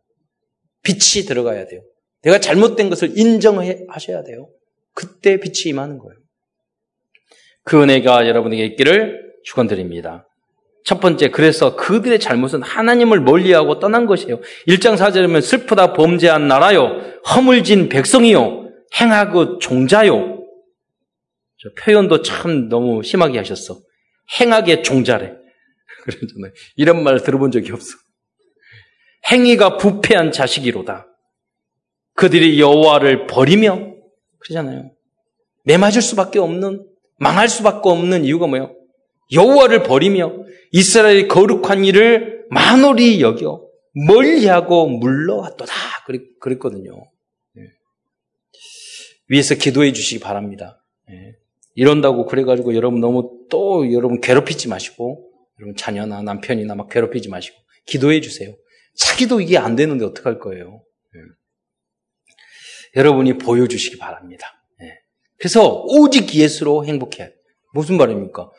[0.83, 1.83] 빛이 들어가야 돼요.
[2.23, 4.51] 내가 잘못된 것을 인정하셔야 돼요.
[4.95, 6.19] 그때 빛이 임하는 거예요.
[7.65, 10.29] 그 은혜가 여러분에게 있기를 축원드립니다.
[10.85, 14.41] 첫 번째, 그래서 그들의 잘못은 하나님을 멀리하고 떠난 것이에요.
[14.69, 17.01] 1장 4절에 슬프다 범죄한 나라요,
[17.35, 18.69] 허물진 백성이요,
[19.01, 20.43] 행하고 종자요.
[21.79, 23.81] 표현도 참 너무 심하게 하셨어.
[24.39, 25.33] 행하게 종자래.
[26.05, 26.53] 그러잖아요.
[26.77, 27.97] 이런 말 들어본 적이 없어.
[29.31, 31.07] 행위가 부패한 자식이로다.
[32.15, 33.95] 그들이 여호와를 버리며
[34.39, 34.91] 그러잖아요.
[35.65, 38.75] 매맞을 수밖에 없는 망할 수밖에 없는 이유가 뭐예요?
[39.33, 43.65] 여호와를 버리며 이스라엘의 거룩한 일을 만홀히 여겨
[44.09, 45.73] 멀리하고 물러왔도다.
[46.41, 46.93] 그랬거든요.
[47.57, 47.63] 예.
[49.29, 50.85] 위에서 기도해 주시기 바랍니다.
[51.11, 51.37] 예.
[51.75, 57.57] 이런다고 그래가지고 여러분 너무 또 여러분 괴롭히지 마시고 여러분 자녀나 남편이나 막 괴롭히지 마시고
[57.87, 58.55] 기도해 주세요.
[58.97, 60.83] 자기도 이게 안 되는데 어떡할 거예요?
[61.15, 61.21] 예.
[62.97, 64.47] 여러분이 보여주시기 바랍니다.
[64.83, 64.99] 예.
[65.39, 67.35] 그래서 오직 예수로 행복해야 돼.
[67.73, 68.51] 무슨 말입니까?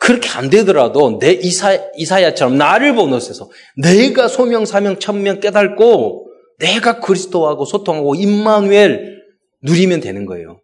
[0.00, 6.26] 그렇게 안 되더라도 내 이사, 이사야처럼 나를 보너스에서 내가 소명, 사명, 천명 깨닫고
[6.58, 9.22] 내가 그리스도하고 소통하고 임마누엘
[9.62, 10.62] 누리면 되는 거예요.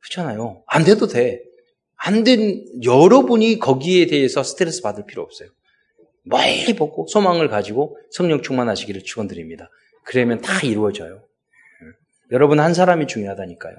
[0.00, 0.62] 그렇잖아요.
[0.66, 1.42] 안 돼도 돼.
[1.96, 5.50] 안 된, 여러분이 거기에 대해서 스트레스 받을 필요 없어요.
[6.24, 9.68] 멀리 보고 소망을 가지고 성령 충만하시기를 축원드립니다.
[10.04, 11.22] 그러면 다 이루어져요.
[12.32, 13.76] 여러분 한 사람이 중요하다니까요.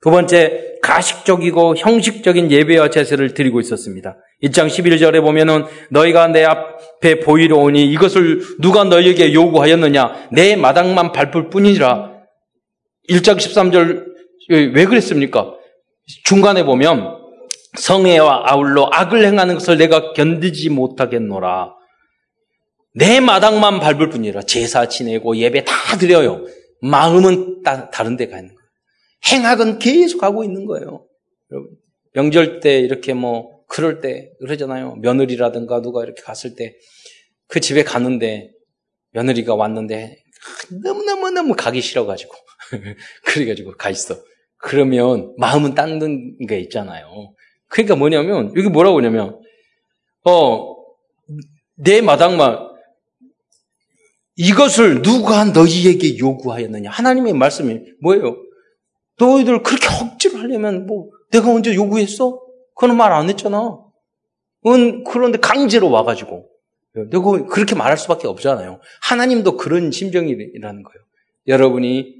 [0.00, 4.16] 두 번째, 가식적이고 형식적인 예배와 제사를 드리고 있었습니다.
[4.42, 10.28] 1장 11절에 보면은 너희가 내 앞에 보이려 오니 이것을 누가 너희에게 요구하였느냐?
[10.30, 12.12] 내 마당만 밟을 뿐이라.
[13.10, 14.06] 1장 13절
[14.50, 15.54] 왜 그랬습니까?
[16.24, 17.18] 중간에 보면
[17.76, 21.74] 성애와 아울러 악을 행하는 것을 내가 견디지 못하겠노라.
[22.94, 26.44] 내 마당만 밟을 뿐이라 제사 지내고 예배 다 드려요.
[26.80, 28.57] 마음은 따, 다른 데가 있는.
[29.30, 31.06] 행악은 계속 하고 있는 거예요.
[31.50, 31.70] 여러분
[32.14, 34.96] 명절 때 이렇게 뭐 그럴 때 그러잖아요.
[34.96, 36.76] 며느리라든가 누가 이렇게 갔을 때
[37.48, 38.52] 그 집에 가는데
[39.12, 40.22] 며느리가 왔는데
[40.84, 42.32] 너무너무너무 가기 싫어가지고
[43.24, 44.16] 그래가지고 가 있어.
[44.58, 47.34] 그러면 마음은 딴게 있잖아요.
[47.68, 49.40] 그러니까 뭐냐면 여기 뭐라고 하냐면
[50.22, 52.68] 어내 마당만
[54.36, 56.90] 이것을 누가 너희에게 요구하였느냐?
[56.90, 58.36] 하나님의 말씀이 뭐예요?
[59.18, 62.40] 너희들 그렇게 억지로 하려면 뭐 내가 언제 요구했어?
[62.74, 63.78] 그런 말 안 했잖아.
[64.66, 66.48] 은 그런데 강제로 와가지고
[67.10, 68.80] 내가 그렇게 말할 수밖에 없잖아요.
[69.02, 71.04] 하나님도 그런 심정이라는 거예요.
[71.46, 72.14] 여러분이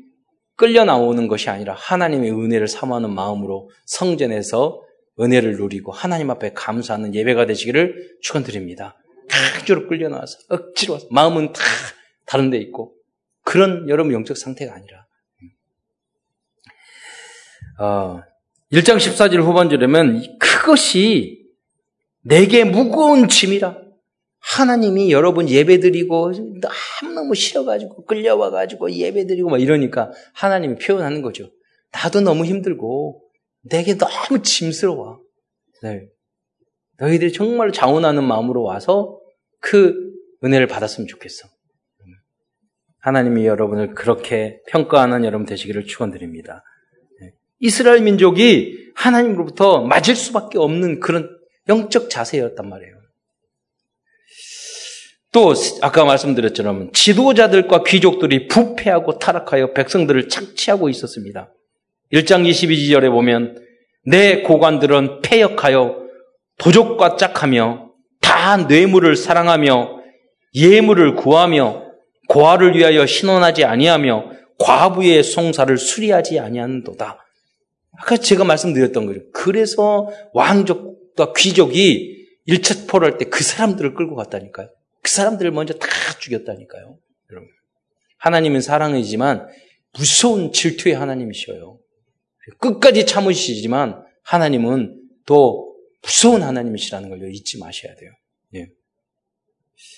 [0.56, 4.82] 끌려 나오는 것이 아니라 하나님의 은혜를 사모하는 마음으로 성전에서
[5.20, 8.96] 은혜를 누리고 하나님 앞에 감사하는 예배가 되시기를 축원드립니다.
[9.28, 11.60] 강제로 끌려 나와서 억지로 와서 마음은 다
[12.26, 12.94] 다른 데 있고
[13.44, 15.06] 그런 여러분 영적 상태가 아니라
[17.78, 18.22] 어,
[18.72, 21.46] 1장 14절 후반절에면 그것이
[22.22, 23.88] 내게 무거운 짐이라
[24.40, 26.32] 하나님이 여러분 예배드리고
[27.02, 31.50] 너무너무 싫어가지고 끌려와가지고 예배드리고 막 이러니까 하나님이 표현하는 거죠.
[31.92, 33.22] 나도 너무 힘들고
[33.62, 35.20] 내게 너무 짐스러워.
[35.82, 36.08] 네.
[36.98, 39.18] 너희들이 정말 자원하는 마음으로 와서
[39.60, 39.94] 그
[40.44, 41.48] 은혜를 받았으면 좋겠어.
[43.00, 46.64] 하나님이 여러분을 그렇게 평가하는 여러분 되시기를 축원드립니다.
[47.60, 47.66] 네.
[47.66, 51.28] 이스라엘 민족이 하나님으로부터 맞을 수밖에 없는 그런
[51.68, 52.98] 영적 자세였단 말이에요.
[55.30, 61.52] 또 아까 말씀드렸처럼 지도자들과 귀족들이 부패하고 타락하여 백성들을 착취하고 있었습니다.
[62.12, 63.62] 1장 22절에 보면
[64.04, 66.08] 내 고관들은 폐역하여
[66.56, 67.90] 도적과 짝하며
[68.20, 69.98] 다 뇌물을 사랑하며
[70.54, 71.84] 예물을 구하며
[72.28, 77.27] 고아를 위하여 신원하지 아니하며 과부의 송사를 수리하지 아니하는도다.
[78.00, 79.20] 아까 제가 말씀드렸던 거죠.
[79.32, 84.70] 그래서 왕족과 귀족이 일차 포로할 때 그 사람들을 끌고 갔다니까요.
[85.02, 85.86] 그 사람들을 먼저 다
[86.20, 86.98] 죽였다니까요.
[87.30, 87.48] 여러분.
[88.18, 89.48] 하나님은 사랑이지만
[89.96, 91.78] 무서운 질투의 하나님이셔요.
[92.58, 98.10] 끝까지 참으시지만 하나님은 또 무서운 하나님이시라는 걸 잊지 마셔야 돼요.
[98.54, 98.68] 예.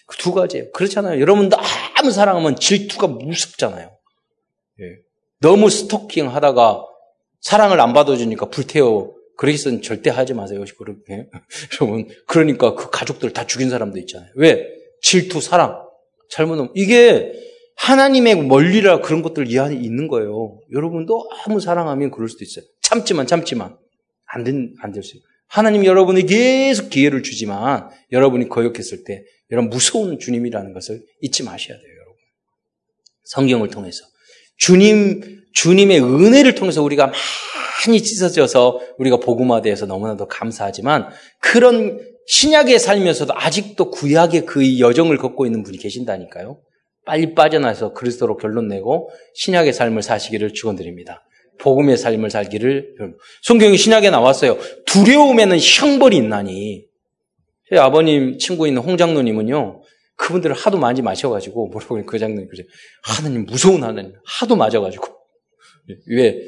[0.06, 0.70] 그 두 가지예요.
[0.72, 1.20] 그렇잖아요.
[1.20, 3.96] 여러분 너무 사랑하면 질투가 무섭잖아요.
[4.80, 4.84] 예.
[5.40, 6.84] 너무 스토킹 하다가
[7.40, 9.14] 사랑을 안 받아주니까 불태워.
[9.36, 10.62] 그러기선 절대 하지 마세요.
[10.78, 11.26] 그렇게.
[11.80, 14.30] 여러분, 그러니까 그 가족들 다 죽인 사람도 있잖아요.
[14.36, 14.66] 왜?
[15.02, 15.82] 질투, 사랑.
[16.30, 16.70] 잘못하면.
[16.74, 17.32] 이게
[17.76, 20.60] 하나님의 멀리라 그런 것들 이 안에 있는 거예요.
[20.72, 22.64] 여러분도 아무 사랑하면 그럴 수도 있어요.
[22.82, 23.76] 참지만, 참지만.
[24.26, 25.22] 안 된, 안 될 수 있어요.
[25.48, 31.88] 하나님 여러분이 계속 기회를 주지만 여러분이 거역했을 때 이런 무서운 주님이라는 것을 잊지 마셔야 돼요,
[31.96, 32.14] 여러분.
[33.24, 34.04] 성경을 통해서.
[34.58, 37.12] 주님, 주님의 은혜를 통해서 우리가
[37.86, 41.08] 많이 찢어져서 우리가 복음화돼서 너무나도 감사하지만
[41.40, 46.60] 그런 신약에 살면서도 아직도 구약의 그 여정을 걷고 있는 분이 계신다니까요.
[47.06, 51.24] 빨리 빠져나서 그리스도로 결론 내고 신약의 삶을 사시기를 축원드립니다.
[51.58, 52.94] 복음의 삶을 살기를
[53.42, 54.58] 성경이 신약에 나왔어요.
[54.86, 56.84] 두려움에는 형벌이 있나니.
[57.68, 59.82] 제 아버님 친구 있는 홍장로님은요.
[60.16, 62.62] 그분들을 하도 많이 마셔가지고 뭐라고 그 장로님 그죠?
[63.02, 65.19] 하나님 무서운 하나님 하도 맞아가지고
[66.08, 66.38] 왜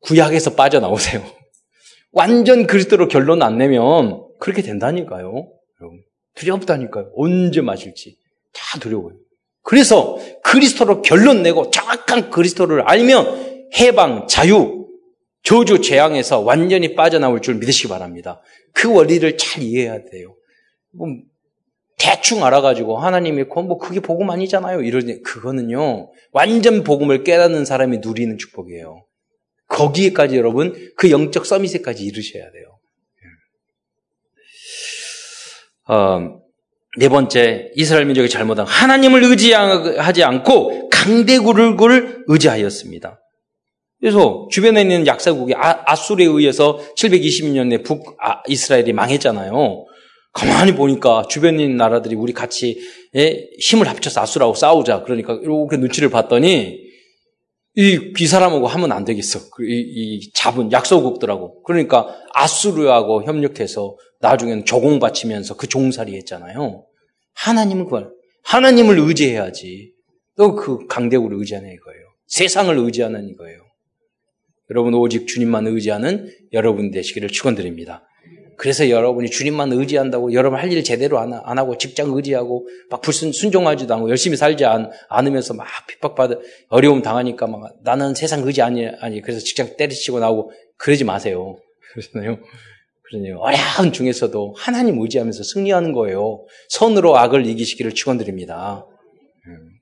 [0.00, 1.24] 구약에서 빠져나오세요.
[2.12, 5.48] 완전 그리스도로 결론 안 내면 그렇게 된다니까요.
[5.80, 6.02] 여러분
[6.34, 7.12] 두렵다니까요.
[7.16, 8.16] 언제 마실지
[8.52, 9.16] 다 두려워요.
[9.62, 14.86] 그래서 그리스도로 결론 내고 정확한 그리스도를 알면 해방, 자유,
[15.42, 18.42] 저주, 재앙에서 완전히 빠져나올 줄 믿으시기 바랍니다.
[18.72, 20.36] 그 원리를 잘 이해해야 돼요.
[21.94, 24.82] 뭐 대충 알아가지고 하나님이 뭐 그게 복음 아니잖아요.
[24.82, 29.04] 이러니 그거는요 완전 복음을 깨닫는 사람이 누리는 축복이에요.
[29.68, 32.64] 거기에까지 여러분 그 영적 서밋에까지 이르셔야 돼요.
[35.86, 36.40] 어,
[36.96, 43.20] 네 번째 이스라엘 민족이 잘못한 하나님을 의지하지 않고 강대국을 의지하였습니다.
[44.00, 49.86] 그래서 주변에 있는 약사국이 아, 수르에 의해서 720년에 북 아, 이스라엘이 망했잖아요.
[50.34, 52.80] 가만히 보니까 주변 있는 나라들이 우리 같이
[53.14, 55.04] 예, 힘을 합쳐서 아수라고 싸우자.
[55.04, 56.80] 그러니까 이렇게 눈치를 봤더니
[57.76, 59.50] 이, 이 사람하고 하면 안 되겠어.
[59.50, 61.62] 그 이, 이 잡은 약소국들하고.
[61.62, 66.84] 그러니까 아수르하고 협력해서 나중에는 조공 바치면서 그 종살이 했잖아요.
[67.34, 68.10] 하나님은 그걸,
[68.42, 69.92] 하나님을 의지해야지.
[70.36, 72.00] 또 그 강대국을 의지하는 이거예요.
[72.26, 73.60] 세상을 의지하는 이거예요.
[74.70, 78.04] 여러분 오직 주님만 의지하는 여러분 되시기를 축원드립니다.
[78.56, 83.32] 그래서 여러분이 주님만 의지한다고 여러분 할 일 제대로 안, 안, 하고 직장 의지하고 막 불순
[83.32, 86.36] 순종하지도 않고 열심히 살지 않, 않으면서 막 핍박받아
[86.68, 91.56] 어려움 당하니까 막 나는 세상 의지 아니 아니 그래서 직장 때리치고 나오고 그러지 마세요.
[91.92, 92.38] 그러잖아요.
[93.02, 93.38] 그러네요.
[93.40, 96.44] 어려운 중에서도 하나님 의지하면서 승리하는 거예요.
[96.68, 98.86] 손으로 악을 이기시기를 축원드립니다.
[99.46, 99.74] 음.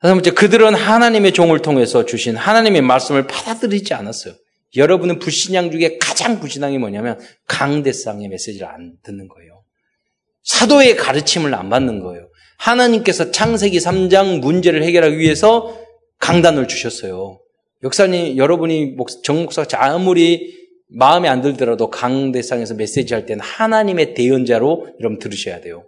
[0.00, 4.34] 다섯 번째, 그들은 하나님의 종을 통해서 주신 하나님의 말씀을 받아들이지 않았어요.
[4.76, 9.62] 여러분은 불신앙 중에 가장 불신앙이 뭐냐면 강대상의 메시지를 안 듣는 거예요.
[10.42, 12.28] 사도의 가르침을 안 받는 거예요.
[12.58, 15.78] 하나님께서 창세기 3장 문제를 해결하기 위해서
[16.18, 17.40] 강단을 주셨어요.
[17.82, 20.54] 역사님, 여러분이 정 목사 아무리
[20.88, 25.84] 마음에 안 들더라도 강대상에서 메시지 할 때는 하나님의 대연자로 여러분 들으셔야 돼요.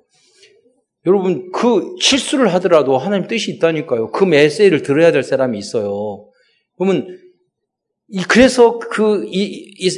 [1.07, 4.11] 여러분, 그 실수를 하더라도 하나님 뜻이 있다니까요.
[4.11, 6.29] 그 메시지를 들어야 될 사람이 있어요.
[6.77, 7.18] 그러면
[8.29, 9.90] 그래서 그 이, 이,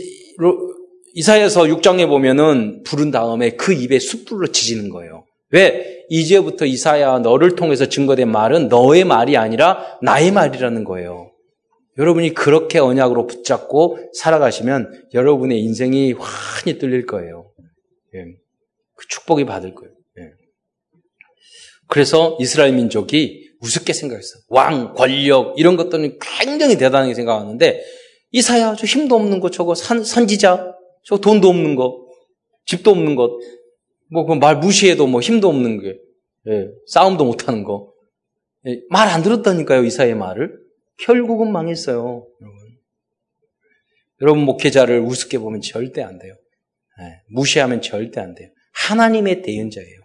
[1.14, 5.24] 이사야서 6장에 보면은 부른 다음에 그 입에 숯불로 지지는 거예요.
[5.50, 6.04] 왜?
[6.08, 11.30] 이제부터 이사야 너를 통해서 증거된 말은 너의 말이 아니라 나의 말이라는 거예요.
[11.98, 17.50] 여러분이 그렇게 언약으로 붙잡고 살아가시면 여러분의 인생이 환히 뚫릴 거예요.
[18.14, 18.24] 예.
[18.94, 19.92] 그 축복이 받을 거예요.
[20.18, 20.30] 예.
[21.88, 24.42] 그래서 이스라엘 민족이 우습게 생각했어요.
[24.48, 27.82] 왕, 권력 이런 것들은 굉장히 대단하게 생각하는데
[28.32, 30.72] 이사야, 저 힘도 없는 거, 저거 선, 선지자,
[31.04, 32.06] 저 돈도 없는 거,
[32.64, 33.30] 집도 없는 것,
[34.12, 35.98] 뭐, 그 말 무시해도 뭐 힘도 없는 게,
[36.48, 37.92] 예, 싸움도 못 하는 거.
[38.66, 40.52] 예, 말안 들었다니까요, 이사의 말을.
[40.98, 42.58] 결국은 망했어요, 여러분.
[44.20, 46.34] 여러분, 목회자를 우습게 보면 절대 안 돼요.
[47.00, 48.48] 예, 무시하면 절대 안 돼요.
[48.74, 50.00] 하나님의 대연자예요.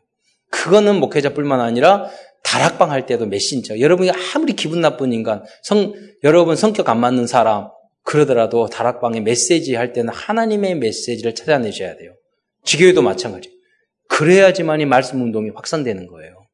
[0.51, 2.09] 그거는 목회자뿐만 아니라
[2.45, 3.79] 다락방 할 때도 메신저.
[3.79, 7.67] 여러분이 아무리 기분 나쁜 인간, 성, 여러분 성격 안 맞는 사람,
[8.03, 12.13] 그러더라도 다락방에 메시지 할 때는 하나님의 메시지를 찾아내셔야 돼요.
[12.63, 13.51] 지교회도 마찬가지.
[14.09, 16.44] 그래야지만이 말씀 운동이 확산되는 거예요.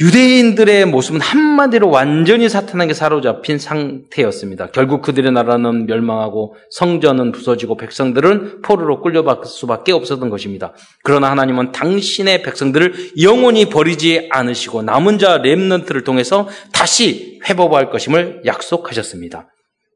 [0.00, 4.70] 유대인들의 모습은 한마디로 완전히 사탄에게 사로잡힌 상태였습니다.
[4.72, 10.72] 결국 그들의 나라는 멸망하고 성전은 부서지고 백성들은 포로로 끌려갈 수밖에 없었던 것입니다.
[11.04, 19.46] 그러나 하나님은 당신의 백성들을 영원히 버리지 않으시고 남은 자 렘넌트를 통해서 다시 회복할 것임을 약속하셨습니다.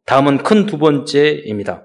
[0.06, 1.82] 다음은 큰 두 번째입니다.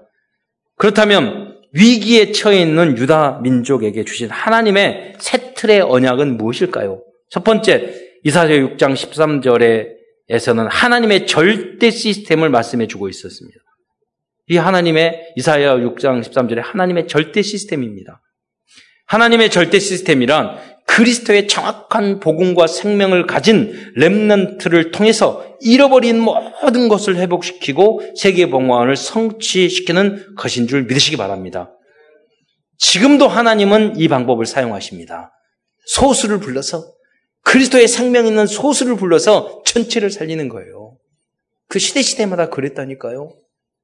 [0.76, 7.02] 그렇다면 위기에 처해 있는 유다 민족에게 주신 하나님의 새 틀의 언약은 무엇일까요?
[7.30, 13.58] 첫 번째, 이사야 6장 13절에서는 하나님의 절대 시스템을 말씀해 주고 있었습니다.
[14.48, 18.22] 이 하나님의 이사야 6장 13절에 하나님의 절대 시스템입니다.
[19.06, 20.56] 하나님의 절대 시스템이란
[20.86, 30.66] 그리스도의 정확한 복음과 생명을 가진 렘넌트를 통해서 잃어버린 모든 것을 회복시키고 세계 봉화을 성취시키는 것인
[30.66, 31.76] 줄 믿으시기 바랍니다.
[32.78, 35.30] 지금도 하나님은 이 방법을 사용하십니다.
[35.86, 36.94] 소수를 불러서
[37.44, 40.96] 그리스도의 생명 있는 소수를 불러서 전체를 살리는 거예요.
[41.68, 43.32] 그 시대 시대마다 그랬다니까요.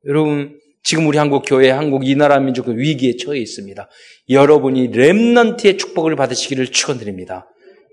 [0.07, 3.89] 여러분 지금 우리 한국 교회, 한국 이 나라 민족은 위기에 처해 있습니다.
[4.29, 7.49] 여러분이 렘넌트의 축복을 받으시기를 축원드립니다.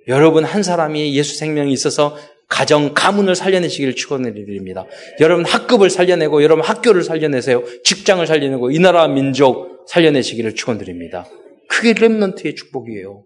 [0.07, 4.85] 여러분 한 사람이 예수 생명이 있어서 가정, 가문을 살려내시기를 축원드립니다.
[5.19, 7.63] 여러분 학급을 살려내고 여러분 학교를 살려내세요.
[7.83, 11.27] 직장을 살려내고 이 나라 민족 살려내시기를 축원드립니다.
[11.67, 13.25] 그게 렘넌트의 축복이에요.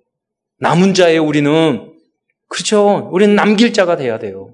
[0.57, 1.90] 남은 자예요, 우리는.
[2.51, 3.09] 그렇죠.
[3.13, 4.53] 우리는 남길 자가 돼야 돼요.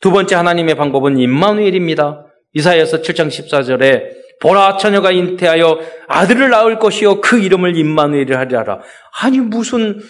[0.00, 2.26] 두 번째 하나님의 방법은 임마누엘입니다.
[2.54, 8.80] 이사야서 7장 14절에 보라 처녀가 잉태하여 아들을 낳을 것이요 그 이름을 임마누엘이 하리라.
[9.20, 10.00] 아니 무슨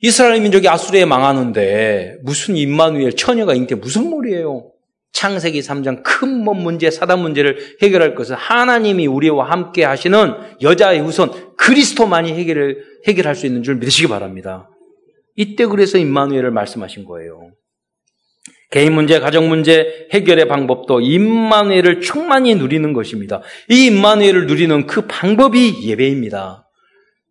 [0.00, 4.70] 이스라엘 민족이 아수르에 망하는데 무슨 임마누엘 처녀가 잉태 무슨 말이에요?
[5.12, 11.56] 창세기 3장 큰 몸 문제, 사단 문제를 해결할 것은 하나님이 우리와 함께 하시는 여자의 후손
[11.56, 14.70] 그리스도만이 해결을 해결할 수 있는 줄 믿으시기 바랍니다.
[15.38, 17.52] 이때 그래서 임마누엘을 말씀하신 거예요.
[18.70, 23.40] 개인 문제, 가정 문제 해결의 방법도 임마누엘을 충만히 누리는 것입니다.
[23.70, 26.68] 이 임마누엘을 누리는 그 방법이 예배입니다.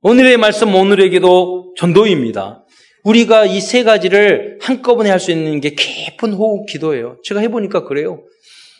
[0.01, 2.63] 오늘의 말씀 오늘에게도 전도입니다.
[3.03, 7.17] 우리가 이 세 가지를 한꺼번에 할 수 있는 게 깊은 호흡 기도예요.
[7.25, 8.23] 제가 해보니까 그래요.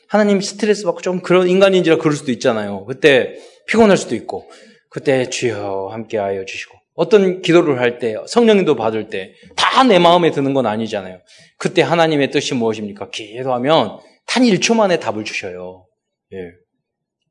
[0.08, 2.86] 하나님 스트레스 받고 좀 그런 인간인지라 그럴 수도 있잖아요.
[2.86, 3.36] 그때
[3.68, 4.50] 피곤할 수도 있고,
[4.90, 10.56] 그때 주여 함께하여 주시고, 어떤 기도를 할 때, 성령님도 받을 때, 다 내 마음에 드는
[10.56, 11.20] 건 아니잖아요.
[11.60, 13.12] 그때 하나님의 뜻이 무엇입니까?
[13.12, 15.86] 기도하면 단 1초 만에 답을 주셔요.
[16.34, 16.38] 예.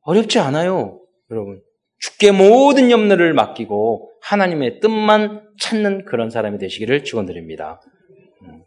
[0.03, 1.01] 어렵지 않아요,
[1.33, 1.61] 여러분.
[1.99, 7.81] 죽게 모든 염려를 맡기고 하나님의 뜻만 찾는 그런 사람이 되시기를 축원드립니다.
[8.43, 8.63] 음.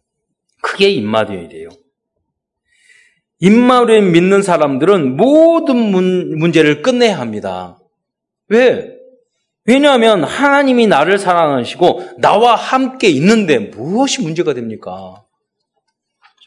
[0.62, 1.70] 그게 임마누엘이에요.
[3.40, 7.80] 임마누엘 믿는 사람들은 모든 문, 문제를 끝내야 합니다.
[8.50, 8.99] 왜?
[9.70, 15.24] 왜냐하면 하나님이 나를 사랑하시고 나와 함께 있는데 무엇이 문제가 됩니까?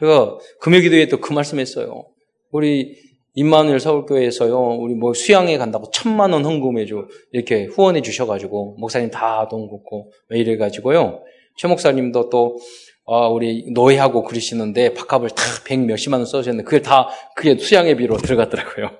[0.01, 2.05] 제가 금요기도에 또 그 말씀했어요.
[2.51, 2.97] 우리
[3.35, 7.07] 임마누엘 서울교회에서요, 우리 뭐 수양회 간다고 천만 원 헌금해줘.
[7.33, 11.23] 이렇게 후원해 주셔가지고, 목사님 다 돈 걷고, 이래가지고요.
[11.57, 12.59] 최 목사님도 또,
[13.07, 18.91] 아, 우리 노예하고 그러시는데, 밥값을 다 백 몇십만 원 써주셨는데, 그게 다, 그게 수양회비로 들어갔더라고요.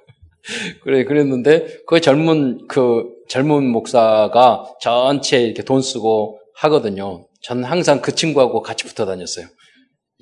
[0.83, 7.27] 그래, 그랬는데, 그 젊은, 그, 젊은 목사가 전체 이렇게 돈 쓰고 하거든요.
[7.41, 9.47] 저는 항상 그 친구하고 같이 붙어 다녔어요.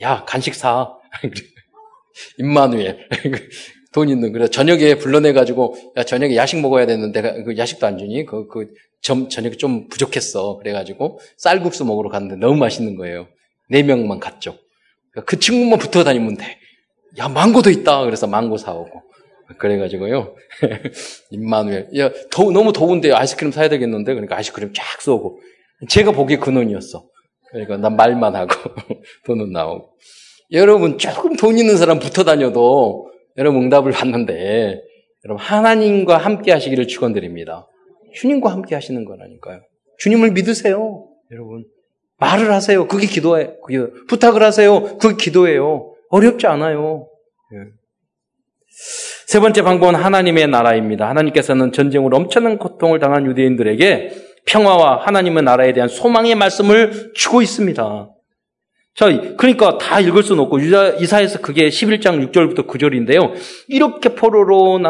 [0.03, 0.93] 야, 간식 사.
[2.39, 3.09] 임마누엘.
[3.93, 8.25] 돈 있는 그래 저녁에 불러내 가지고 야 저녁에 야식 먹어야 되는데 그 야식도 안 주니
[8.25, 13.27] 그 그 점 저녁에 좀 부족했어 그래 가지고 쌀국수 먹으러 갔는데 너무 맛있는 거예요
[13.71, 14.59] 네 명만 갔죠
[15.25, 16.59] 그 친구만 붙어 다니면 돼
[17.19, 19.03] 야 망고도 있다 그래서 망고 사오고
[19.59, 20.35] 그래 가지고요
[21.31, 25.41] 임마누엘 야 더, 너무 더운데 아이스크림 사야 되겠는데 그러니까 아이스크림 쫙 쏘고
[25.89, 27.05] 제가 보기에 근원이었어
[27.51, 28.55] 그러니까 난 말만 하고
[29.27, 29.91] 돈은 나오고
[30.53, 34.83] 여러분 조금 돈 있는 사람 붙어 다녀도 여러분 응답을 받는데
[35.25, 37.69] 여러분 하나님과 함께 하시기를 축원드립니다.
[38.15, 39.61] 주님과 함께 하시는 거라니까요.
[39.99, 41.09] 주님을 믿으세요.
[41.31, 41.65] 여러분
[42.17, 42.89] 말을 하세요.
[42.89, 44.99] 그게 기도에 그게 부탁을 하세요.
[44.99, 45.95] 그게 기도예요.
[46.09, 47.09] 어렵지 않아요.
[47.55, 47.59] 예.
[49.31, 51.09] 세 번째 방법은 하나님의 나라입니다.
[51.09, 54.11] 하나님께서는 전쟁으로 엄청난 고통을 당한 유대인들에게
[54.45, 58.11] 평화와 하나님의 나라에 대한 소망의 말씀을 주고 있습니다.
[58.97, 63.35] 자, 그러니까 다 읽을 수는 없고, 이사에서 그게 11장 6절부터 9절인데요.
[63.69, 64.81] 이렇게 포로로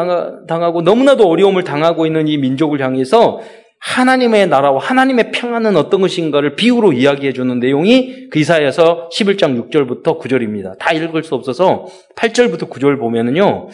[0.47, 3.41] 당하고 너무나도 어려움을 당하고 있는 이 민족을 향해서
[3.77, 10.79] 하나님의 나라와 하나님의 평안은 어떤 것인가를 비유로 이야기해 주는 내용이 그 이사에서 11장 6절부터 9절입니다.
[10.79, 11.85] 다 읽을 수 없어서
[12.15, 13.69] 8절부터 9절 보면은요,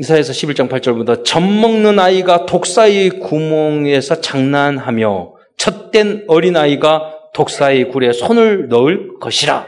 [0.00, 9.18] 이사에서 11장 8절부터 젖 먹는 아이가 독사의 구멍에서 장난하며 젖된 어린아이가 독사의 굴에 손을 넣을
[9.18, 9.66] 것이라.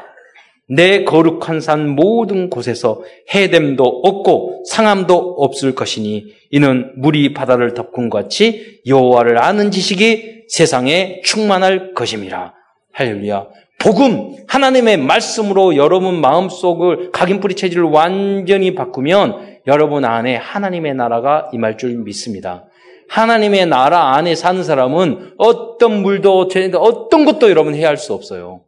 [0.68, 3.02] 내 거룩한 산 모든 곳에서
[3.34, 11.22] 해됨도 없고 상함도 없을 것이니 이는 물이 바다를 덮은 것 같이 여호와를 아는 지식이 세상에
[11.24, 12.54] 충만할 것임이라.
[12.92, 13.48] 할렐루야.
[13.80, 21.76] 복음 하나님의 말씀으로 여러분 마음속을 각인 뿌리 체질을 완전히 바꾸면 여러분 안에 하나님의 나라가 임할
[21.76, 22.64] 줄 믿습니다.
[23.08, 28.62] 하나님의 나라 안에 사는 사람은 어떤 물도 어떤 것도 여러분 해야 할 수 없어요.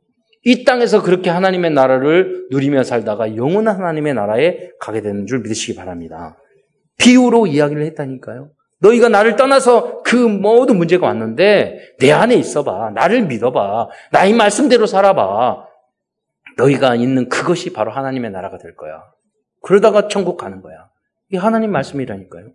[0.45, 6.37] 이 땅에서 그렇게 하나님의 나라를 누리며 살다가 영원한 하나님의 나라에 가게 되는 줄 믿으시기 바랍니다.
[6.99, 8.51] 비유로 이야기를 했다니까요.
[8.81, 12.91] 너희가 나를 떠나서 그 모든 문제가 왔는데 내 안에 있어봐.
[12.91, 13.89] 나를 믿어봐.
[14.11, 15.65] 나의 말씀대로 살아봐.
[16.57, 19.05] 너희가 있는 그것이 바로 하나님의 나라가 될 거야.
[19.63, 20.89] 그러다가 천국 가는 거야.
[21.29, 22.49] 이게 하나님 말씀이라니까요.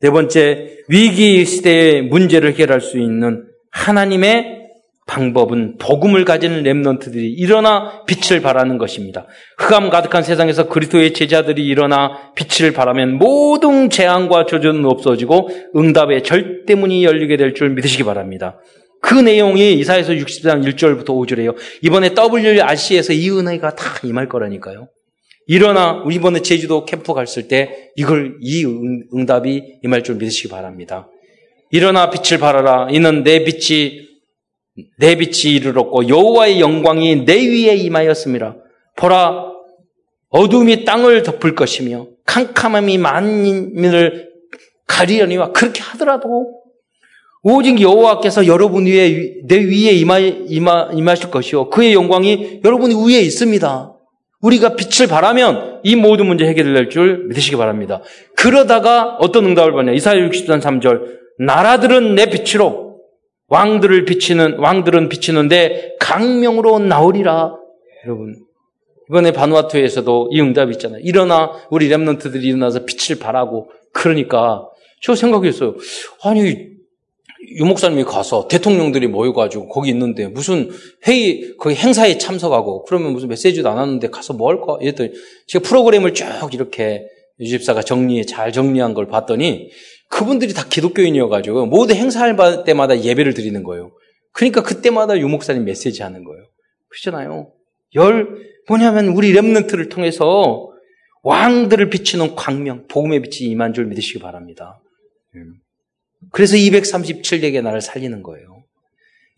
[0.00, 4.60] 네 번째, 위기 시대의 문제를 해결할 수 있는 하나님의
[5.06, 9.26] 방법은 복음을 가진 랩런트들이 일어나 빛을 발하는 것입니다.
[9.58, 17.36] 흑암 가득한 세상에서 그리스도의 제자들이 일어나 빛을 발하면 모든 재앙과 조전은 없어지고 응답의 절대문이 열리게
[17.36, 18.58] 될 줄 믿으시기 바랍니다.
[19.00, 21.56] 그 내용이 이사에서 60장 1절부터 5절이에요.
[21.82, 24.88] 이번에 WRC에서 이 은혜가 다 임할 거라니까요.
[25.46, 28.64] 일어나 이번에 제주도 캠프 갔을 때 이걸 이
[29.14, 31.08] 응답이 임할 줄 믿으시기 바랍니다.
[31.70, 32.88] 일어나 빛을 발하라.
[32.90, 34.08] 이는 내 빛이
[34.98, 38.56] 내 빛이 이르렀고 여호와의 영광이 내 위에 임하였습니다.
[38.96, 39.52] 보라
[40.28, 44.30] 어둠이 땅을 덮을 것이며 캄캄함이 만민을
[44.86, 46.62] 가리려니와 그렇게 하더라도
[47.42, 53.92] 오직 여호와께서 여러분 위에 내 위에 임하, 임하, 임하실 것이요 그의 영광이 여러분 위에 있습니다.
[54.42, 58.02] 우리가 빛을 바라면 이 모든 문제 해결될 줄 믿으시기 바랍니다.
[58.36, 59.92] 그러다가 어떤 응답을 받냐?
[59.92, 63.00] 이사야 60장 3절 나라들은 내 빛으로
[63.48, 67.54] 왕들을 비치는 왕들은 비치는데 강명으로 나오리라.
[68.04, 68.34] 여러분
[69.08, 71.00] 이번에 바누아투에서도 이 응답이 있잖아요.
[71.02, 74.66] 일어나 우리 랩런트들이 일어나서 빛을 발하고 그러니까
[75.02, 75.74] 저 생각했어요.
[76.24, 76.71] 아니
[77.56, 80.70] 유 목사님이 가서 대통령들이 모여가지고 거기 있는데 무슨
[81.06, 84.78] 회의 거기 행사에 참석하고 그러면 무슨 메시지도 안 하는데 가서 뭐 할까?
[84.80, 85.10] 이랬더니
[85.48, 87.06] 제가 프로그램을 쭉 이렇게
[87.40, 89.70] 유집사가 정리해 잘 정리한 걸 봤더니
[90.08, 93.90] 그분들이 다 기독교인이어가지고 모두 행사할 때마다 예배를 드리는 거예요.
[94.32, 96.44] 그러니까 그때마다 유목사님 메시지 하는 거예요.
[96.88, 97.52] 그렇잖아요.
[97.94, 98.28] 열,
[98.68, 100.68] 뭐냐면 우리 랩런트를 통해서
[101.22, 104.80] 왕들을 비추는 광명, 복음의 빛이 임한 줄 믿으시기 바랍니다.
[105.34, 105.61] 음.
[106.30, 108.62] 그래서 237대의 나를 살리는 거예요.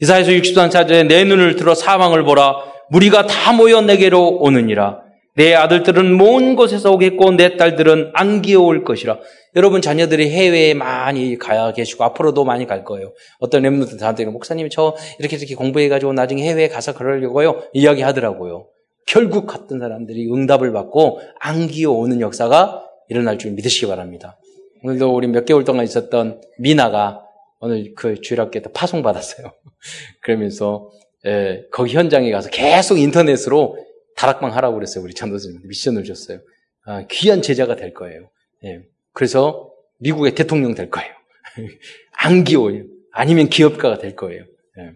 [0.01, 2.57] 이사에서 60장 차절에 내 눈을 들어 사망을 보라.
[2.91, 5.03] 무리가 다 모여 내게로 오느니라.
[5.37, 9.19] 내 아들들은 먼 곳에서 오겠고 내 딸들은 안 기어올 것이라.
[9.57, 13.13] 여러분 자녀들이 해외에 많이 가야 계시고 앞으로도 많이 갈 거예요.
[13.41, 17.63] 어떤 랩런트 저한테 목사님 저 이렇게 이렇게 공부해가지고 나중에 해외에 가서 그러려고요.
[17.73, 18.67] 이야기 하더라고요.
[19.07, 24.39] 결국 갔던 사람들이 응답을 받고 안 기어오는 역사가 일어날 줄 믿으시기 바랍니다.
[24.85, 27.23] 오늘도 우리 몇 개월 동안 있었던 미나가
[27.59, 29.51] 오늘 그 주일학교에 파송받았어요.
[30.21, 30.91] 그러면서
[31.25, 33.79] 예, 거기 현장에 가서 계속 인터넷으로
[34.15, 35.03] 다락방 하라고 그랬어요.
[35.03, 36.41] 우리 전도사님한테 미션을 줬어요.
[36.85, 38.29] 아, 귀한 제자가 될 거예요.
[38.65, 38.83] 예.
[39.15, 39.71] 그래서
[40.01, 41.11] 미국의 대통령 될 거예요.
[42.13, 42.83] 안 기워요.
[43.11, 44.45] 아니면 기업가가 될 거예요.
[44.79, 44.93] 예.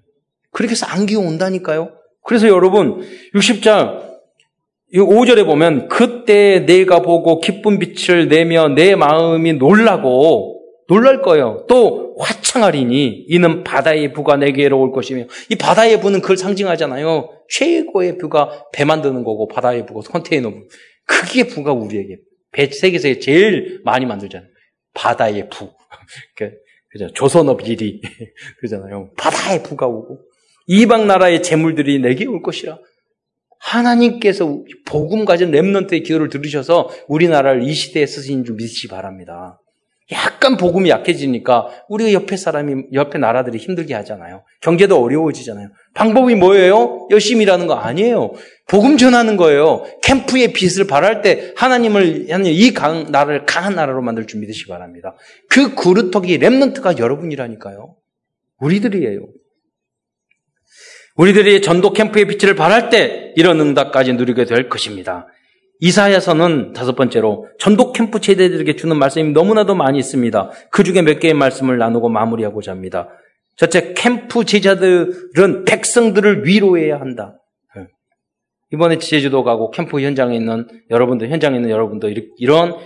[0.50, 1.96] 그렇게 해서 안 기워온다니까요.
[2.24, 3.00] 그래서 여러분
[3.34, 4.07] 60장
[4.94, 10.58] 5절에 보면 그때 내가 보고 기쁜 빛을 내며 내 마음이 놀라고
[10.88, 11.66] 놀랄 거예요.
[11.68, 17.28] 또 화창하리니 이는 바다의 부가 내게로 올 것이며 이 바다의 부는 그걸 상징하잖아요.
[17.50, 20.66] 최고의 부가 배 만드는 거고 바다의 부가 컨테이너 부.
[21.04, 22.16] 그게 부가 우리에게
[22.52, 24.48] 배 세계에서 제일 많이 만들잖아요.
[24.94, 25.70] 바다의 부.
[26.90, 27.12] 그죠?
[27.12, 28.00] 조선업 일이
[28.58, 29.10] 그러잖아요.
[29.18, 30.20] 바다의 부가 오고
[30.66, 32.78] 이방 나라의 재물들이 내게 올 것이라.
[33.58, 39.60] 하나님께서 복음 가진 렘넌트의 기도를 들으셔서 우리나라를 이 시대에 쓰신 줄 믿으시기 바랍니다.
[40.10, 44.42] 약간 복음이 약해지니까 우리가 옆에 사람이, 옆에 나라들이 힘들게 하잖아요.
[44.62, 45.68] 경제도 어려워지잖아요.
[45.92, 47.08] 방법이 뭐예요?
[47.10, 48.32] 열심히 일하는 거 아니에요.
[48.66, 49.84] 복음 전하는 거예요.
[50.02, 55.14] 캠프의 빛을 발할 때 하나님을, 하나님 이 강, 나라를 강한 나라로 만들 줄 믿으시기 바랍니다.
[55.50, 57.94] 그 그루터기 랩런트가 여러분이라니까요.
[58.60, 59.20] 우리들이에요.
[61.18, 65.26] 우리들이 전도 캠프의 빛을 발할 때 이런 응답까지 누리게 될 것입니다.
[65.80, 70.50] 이사야서는 다섯 번째로 전도 캠프 제대들에게 주는 말씀이 너무나도 많이 있습니다.
[70.70, 73.08] 그 중에 몇 개의 말씀을 나누고 마무리하고자 합니다.
[73.56, 77.40] 첫째, 캠프 제자들은 백성들을 위로해야 한다.
[77.74, 77.86] 네.
[78.72, 82.76] 이번에 제주도 가고 캠프 현장에 있는 여러분들, 현장에 있는 여러분들, 이런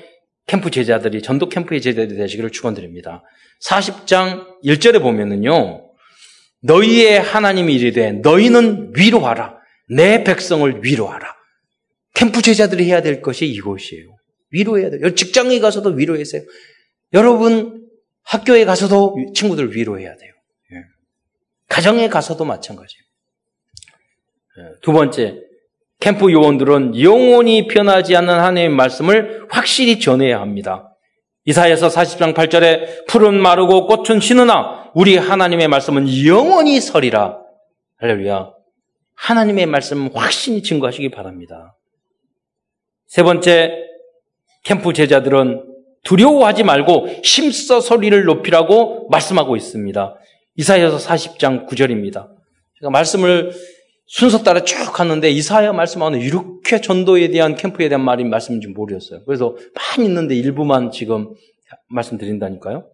[0.47, 3.22] 캠프 제자들이 전도 캠프의 제자들이 되시기를 축원드립니다.
[3.62, 5.82] 40장 1절에 보면은요.
[6.62, 9.58] 너희의 하나님이 이르되 너희는 위로하라.
[9.88, 11.34] 내 백성을 위로하라.
[12.14, 14.16] 캠프 제자들이 해야 될 것이 이것이에요.
[14.50, 15.14] 위로해야 돼요.
[15.14, 16.42] 직장에 가서도 위로해세요.
[17.12, 17.86] 여러분
[18.24, 20.32] 학교에 가서도 친구들 위로해야 돼요.
[20.72, 20.76] 예.
[21.68, 23.02] 가정에 가서도 마찬가지예요.
[24.58, 24.62] 예.
[24.82, 25.40] 두 번째,
[26.00, 30.91] 캠프 요원들은 영원히 변하지 않는 하나님의 말씀을 확실히 전해야 합니다.
[31.45, 37.38] 이사야서 40장 8절에 푸른 마르고 꽃은 신으나 우리 하나님의 말씀은 영원히 서리라.
[37.99, 38.53] 할렐루야.
[39.14, 41.76] 하나님의 말씀 확신히 증거하시기 바랍니다.
[43.07, 43.76] 세 번째,
[44.64, 45.64] 캠프 제자들은
[46.05, 50.16] 두려워하지 말고 힘써 소리를 높이라고 말씀하고 있습니다.
[50.57, 52.28] 이사야서 40장 9절입니다.
[52.78, 53.53] 제가 말씀을
[54.07, 59.24] 순서 따라 쭉 하는데 이사야 말씀하는 이렇게 전도에 대한 캠프에 대한 말이 말씀인지 모르겠어요.
[59.24, 61.34] 그래서 많이 있는데 일부만 지금
[61.88, 62.88] 말씀드린다니까요.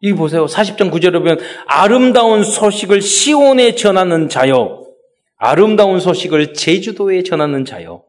[0.00, 0.46] 이 보세요.
[0.46, 4.84] 40장 9절에 보면 아름다운 소식을 시온에 전하는 자요.
[5.36, 8.04] 아름다운 소식을 제주도에 전하는 자요.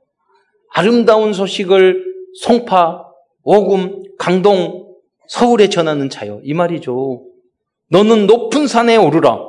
[0.74, 2.04] 아름다운 소식을
[2.42, 3.06] 송파,
[3.44, 4.88] 오금, 강동,
[5.28, 6.42] 서울에 전하는 자요.
[6.44, 7.26] 이 말이죠.
[7.90, 9.40] 너는 높은 산에 오르라.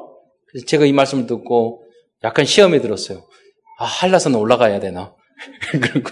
[0.46, 1.83] 그래서 제가 이 말씀을 듣고
[2.24, 3.26] 약간 시험에 들었어요.
[3.78, 5.14] 아, 한라산 올라가야 되나?
[5.80, 6.10] 그리고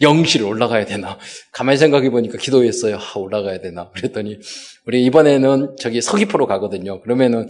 [0.00, 1.18] 영실 올라가야 되나?
[1.52, 2.96] 가만히 생각해 보니까 기도했어요.
[2.96, 3.90] 아, 올라가야 되나?
[3.90, 4.38] 그랬더니
[4.86, 7.00] 우리 이번에는 저기 서귀포로 가거든요.
[7.02, 7.48] 그러면은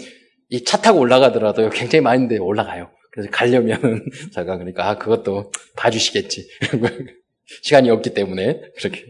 [0.48, 2.90] 이 차 타고 올라가더라도 굉장히 많은데 올라가요.
[3.12, 4.04] 그래서 가려면은
[4.34, 6.48] 제가 그러니까 아 그것도 봐주시겠지.
[7.62, 9.04] 시간이 없기 때문에 그렇게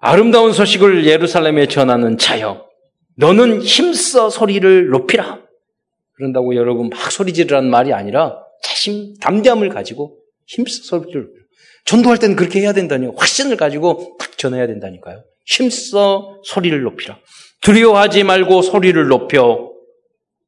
[0.00, 2.66] 아름다운 소식을 예루살렘에 전하는 자여
[3.16, 5.40] 너는 힘써 소리를 높이라.
[6.20, 11.26] 그런다고 여러분 막 소리 지르라는 말이 아니라 자신 담대함을 가지고 힘써 소리를
[11.86, 13.14] 전도할 때는 그렇게 해야 된다니요.
[13.16, 15.24] 확신을 가지고 탁 전해야 된다니까요.
[15.46, 17.18] 힘써 소리를 높이라.
[17.62, 19.70] 두려워하지 말고 소리를 높여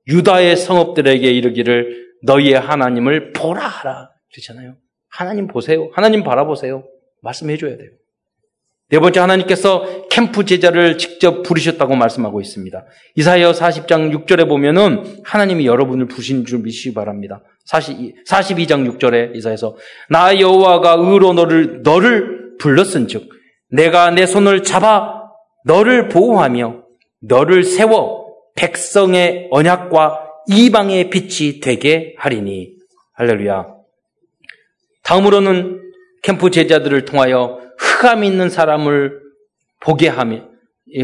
[0.09, 4.11] 유다의 성읍들에게 이르기를 너희의 하나님을 보라 하라.
[4.31, 4.77] 그렇잖아요.
[5.09, 5.89] 하나님 보세요.
[5.95, 6.85] 하나님 바라보세요.
[7.23, 7.91] 말씀해 줘야 돼요.
[8.93, 12.85] 네 번째 하나님께서 캠프 제자를 직접 부르셨다고 말씀하고 있습니다.
[13.17, 17.41] 이사야 40장 6절에 보면은 하나님이 여러분을 부신 줄 믿으시기 바랍니다.
[17.65, 19.77] 40, 42장 6절에 이사에서
[20.11, 23.31] 나 여호와가 의로 너를 너를 불렀은즉
[23.71, 25.23] 내가 내 손을 잡아
[25.65, 26.83] 너를 보호하며
[27.23, 28.27] 너를 세워
[28.57, 30.21] 백성의 언약과
[30.51, 32.75] 이방의 빛이 되게 하리니
[33.15, 33.69] 할렐루야.
[35.03, 35.81] 다음으로는
[36.23, 37.62] 캠프 제자들을 통하여
[38.03, 39.21] 흑암에 있는 사람을
[39.79, 40.43] 보게 하며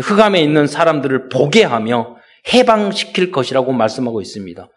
[0.03, 2.16] 흑암에 있는 사람들을 보게 하며
[2.53, 4.68] 해방시킬 것이라고 말씀하고 있습니다.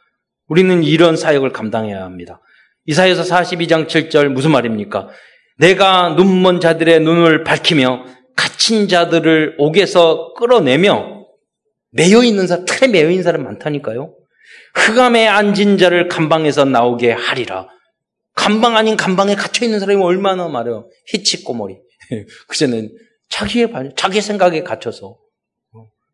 [0.47, 2.39] 우리는 이런 사역을 감당해야 합니다.
[2.85, 5.09] 이사에서 42장 7절 무슨 말입니까?
[5.57, 8.05] 내가 눈먼 자들의 눈을 밝히며
[8.35, 11.25] 갇힌 자들을 옥에서 끌어내며
[11.91, 14.13] 매여 있는 사람, 틀에 매여 있는 사람 많다니까요.
[14.75, 17.67] 흑암에 앉은 자를 감방에서 나오게 하리라.
[18.35, 20.87] 감방 아닌 감방에 갇혀 있는 사람이 얼마나 많아요.
[21.07, 21.79] 히치꼬머리.
[22.47, 22.91] 그전엔
[23.29, 25.17] 자기의 반, 자기 생각에 갇혀서,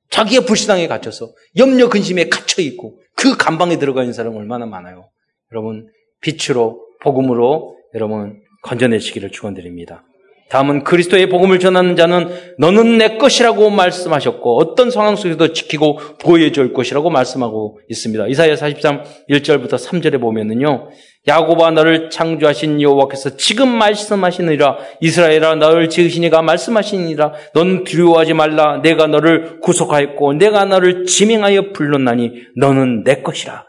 [0.09, 5.09] 자기의 불신앙에 갇혀서, 염려 근심에 갇혀 있고, 그 감방에 들어가 있는 사람 얼마나 많아요.
[5.51, 5.87] 여러분,
[6.21, 10.03] 빛으로, 복음으로 여러분 건져내시기를 축원드립니다.
[10.49, 16.71] 다음은 그리스도의 복음을 전하는 자는 너는 내 것이라고 말씀하셨고 어떤 상황 속에서도 지키고 보호해 줄
[16.71, 18.27] 것이라고 말씀하고 있습니다.
[18.27, 20.89] 이사야 43 1절부터 3절에 보면은요.
[21.27, 29.59] 야고바 너를 창조하신 여호와께서 지금 말씀하시느니라 이스라엘아 너를 지으시니가 말씀하시니라 넌 두려워하지 말라 내가 너를
[29.59, 33.65] 구속하였고 내가 너를 지명하여 불렀나니 너는 내 것이라.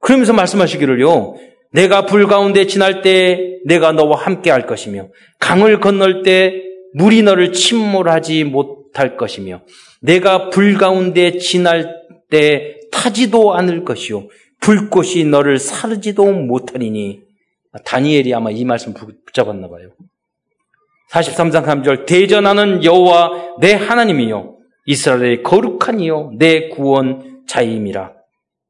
[0.00, 1.36] 그러면서 말씀하시기를요.
[1.72, 5.08] 내가 불 가운데 지날 때 내가 너와 함께 할 것이며
[5.40, 6.54] 강을 건널 때
[6.94, 9.62] 물이 너를 침몰하지 못할 것이며
[10.00, 14.28] 내가 불 가운데 지날 때 타지도 않을 것이요
[14.64, 17.20] 불꽃이 너를 사르지도 못하리니
[17.84, 19.90] 다니엘이 아마 이 말씀 붙잡았나 봐요.
[21.10, 24.56] 43장 3절 대전하는 여호와 내 하나님이요
[24.86, 28.12] 이스라엘의 거룩한 이요 내 구원자임이라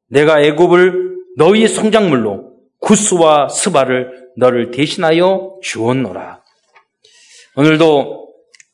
[0.09, 6.43] 내가 애굽을 너희 성장물로 구스와 스바를 너를 대신하여 주었노라.
[7.55, 8.33] 오늘도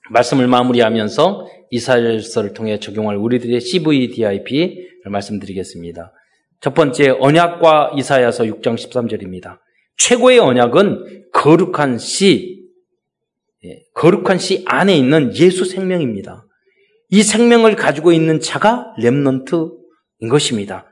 [0.10, 6.14] 말씀을 마무리하면서 이사야서를 통해 적용할 우리들의 CVDIP를 말씀드리겠습니다.
[6.62, 9.58] 첫 번째 언약과 이사야서 6장 13절입니다.
[9.98, 12.62] 최고의 언약은 거룩한 씨,
[13.66, 16.46] 예, 거룩한 씨 안에 있는 예수 생명입니다.
[17.10, 20.86] 이 생명을 가지고 있는 자가 렘넌트인 것입니다.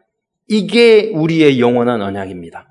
[0.47, 2.67] 이게 우리의 영원한 언약입니다.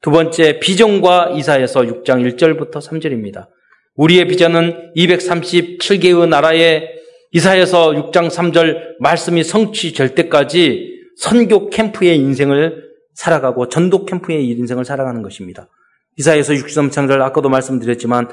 [0.00, 3.48] 두 번째, 비전과 이사에서 6장 1절부터 3절입니다.
[3.96, 6.88] 우리의 비전은 237개의 나라에
[7.32, 12.84] 이사에서 6장 3절 말씀이 성취될 때까지 선교 캠프의 인생을
[13.14, 15.68] 살아가고 전도 캠프의 인생을 살아가는 것입니다.
[16.16, 18.28] 이사에서 63장절 아까도 말씀드렸지만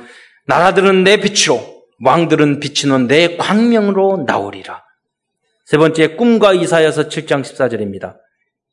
[0.48, 1.60] 나라들은 내 빛으로
[2.04, 4.84] 왕들은 비치는 내 광명으로 나오리라.
[5.66, 8.18] 세 번째 꿈과 이사에서 7장 14절입니다.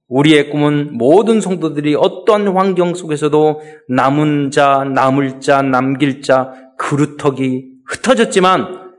[0.09, 8.91] 우리의 꿈은 모든 성도들이 어떠한 환경 속에서도 남은 자, 남을 자, 남길 자, 그루터기 흩어졌지만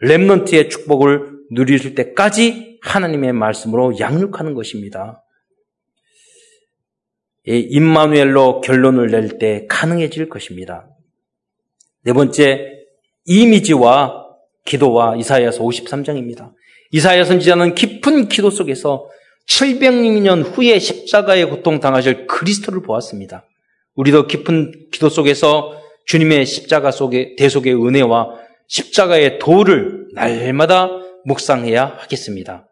[0.00, 5.22] 렘넌트의 축복을 누릴 때까지 하나님의 말씀으로 양육하는 것입니다.
[7.44, 10.88] 임마누엘로 결론을 낼 때 가능해질 것입니다.
[12.02, 12.72] 네 번째,
[13.24, 14.26] 이미지와
[14.64, 16.52] 기도와 이사야서 53장입니다.
[16.92, 19.08] 이사야 선지자는 깊은 기도 속에서
[19.48, 23.44] 700년 후에 십자가의 고통 당하실 그리스도를 보았습니다.
[23.94, 30.88] 우리도 깊은 기도 속에서 주님의 십자가 속의 대속의 은혜와 십자가의 도를 날마다
[31.24, 32.65] 묵상해야 하겠습니다.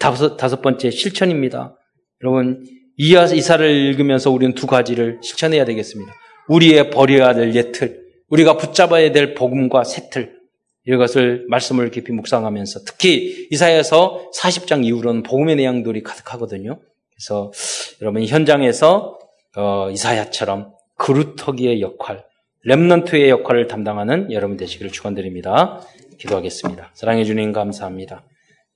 [0.00, 1.76] 다섯, 다섯 번째 실천입니다.
[2.22, 2.64] 여러분,
[2.96, 6.12] 이사를 읽으면서 우리는 두 가지를 실천해야 되겠습니다.
[6.48, 10.40] 우리의 버려야 될 예틀, 우리가 붙잡아야 될 복음과 새틀,
[10.86, 16.80] 이것을 말씀을 깊이 묵상하면서 특히 이사야서 40장 이후로는 복음의 내용들이 가득하거든요.
[17.14, 17.52] 그래서
[18.00, 19.18] 여러분 현장에서
[19.56, 22.24] 어, 이사야처럼 그루터기의 역할,
[22.64, 25.82] 렘넌트의 역할을 담당하는 여러분 되시기를 축원드립니다.
[26.18, 26.90] 기도하겠습니다.
[26.94, 28.24] 사랑해 주님 감사합니다.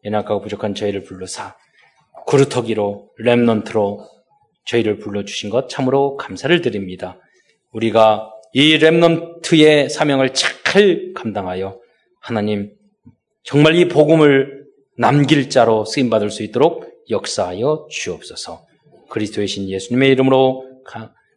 [0.04, 1.56] 연약하고 부족한 저희를 불러사
[2.26, 4.06] 그루터기로 렘넌트로
[4.66, 7.18] 저희를 불러주신 것 참으로 감사를 드립니다.
[7.72, 11.80] 우리가 이 렘넌트의 사명을 잘 감당하여
[12.20, 12.72] 하나님
[13.42, 14.64] 정말 이 복음을
[14.96, 18.66] 남길 자로 쓰임 받을 수 있도록 역사하여 주옵소서.
[19.10, 20.64] 그리스도의 신 예수님의 이름으로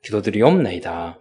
[0.03, 1.19] 기도드리옵나이다.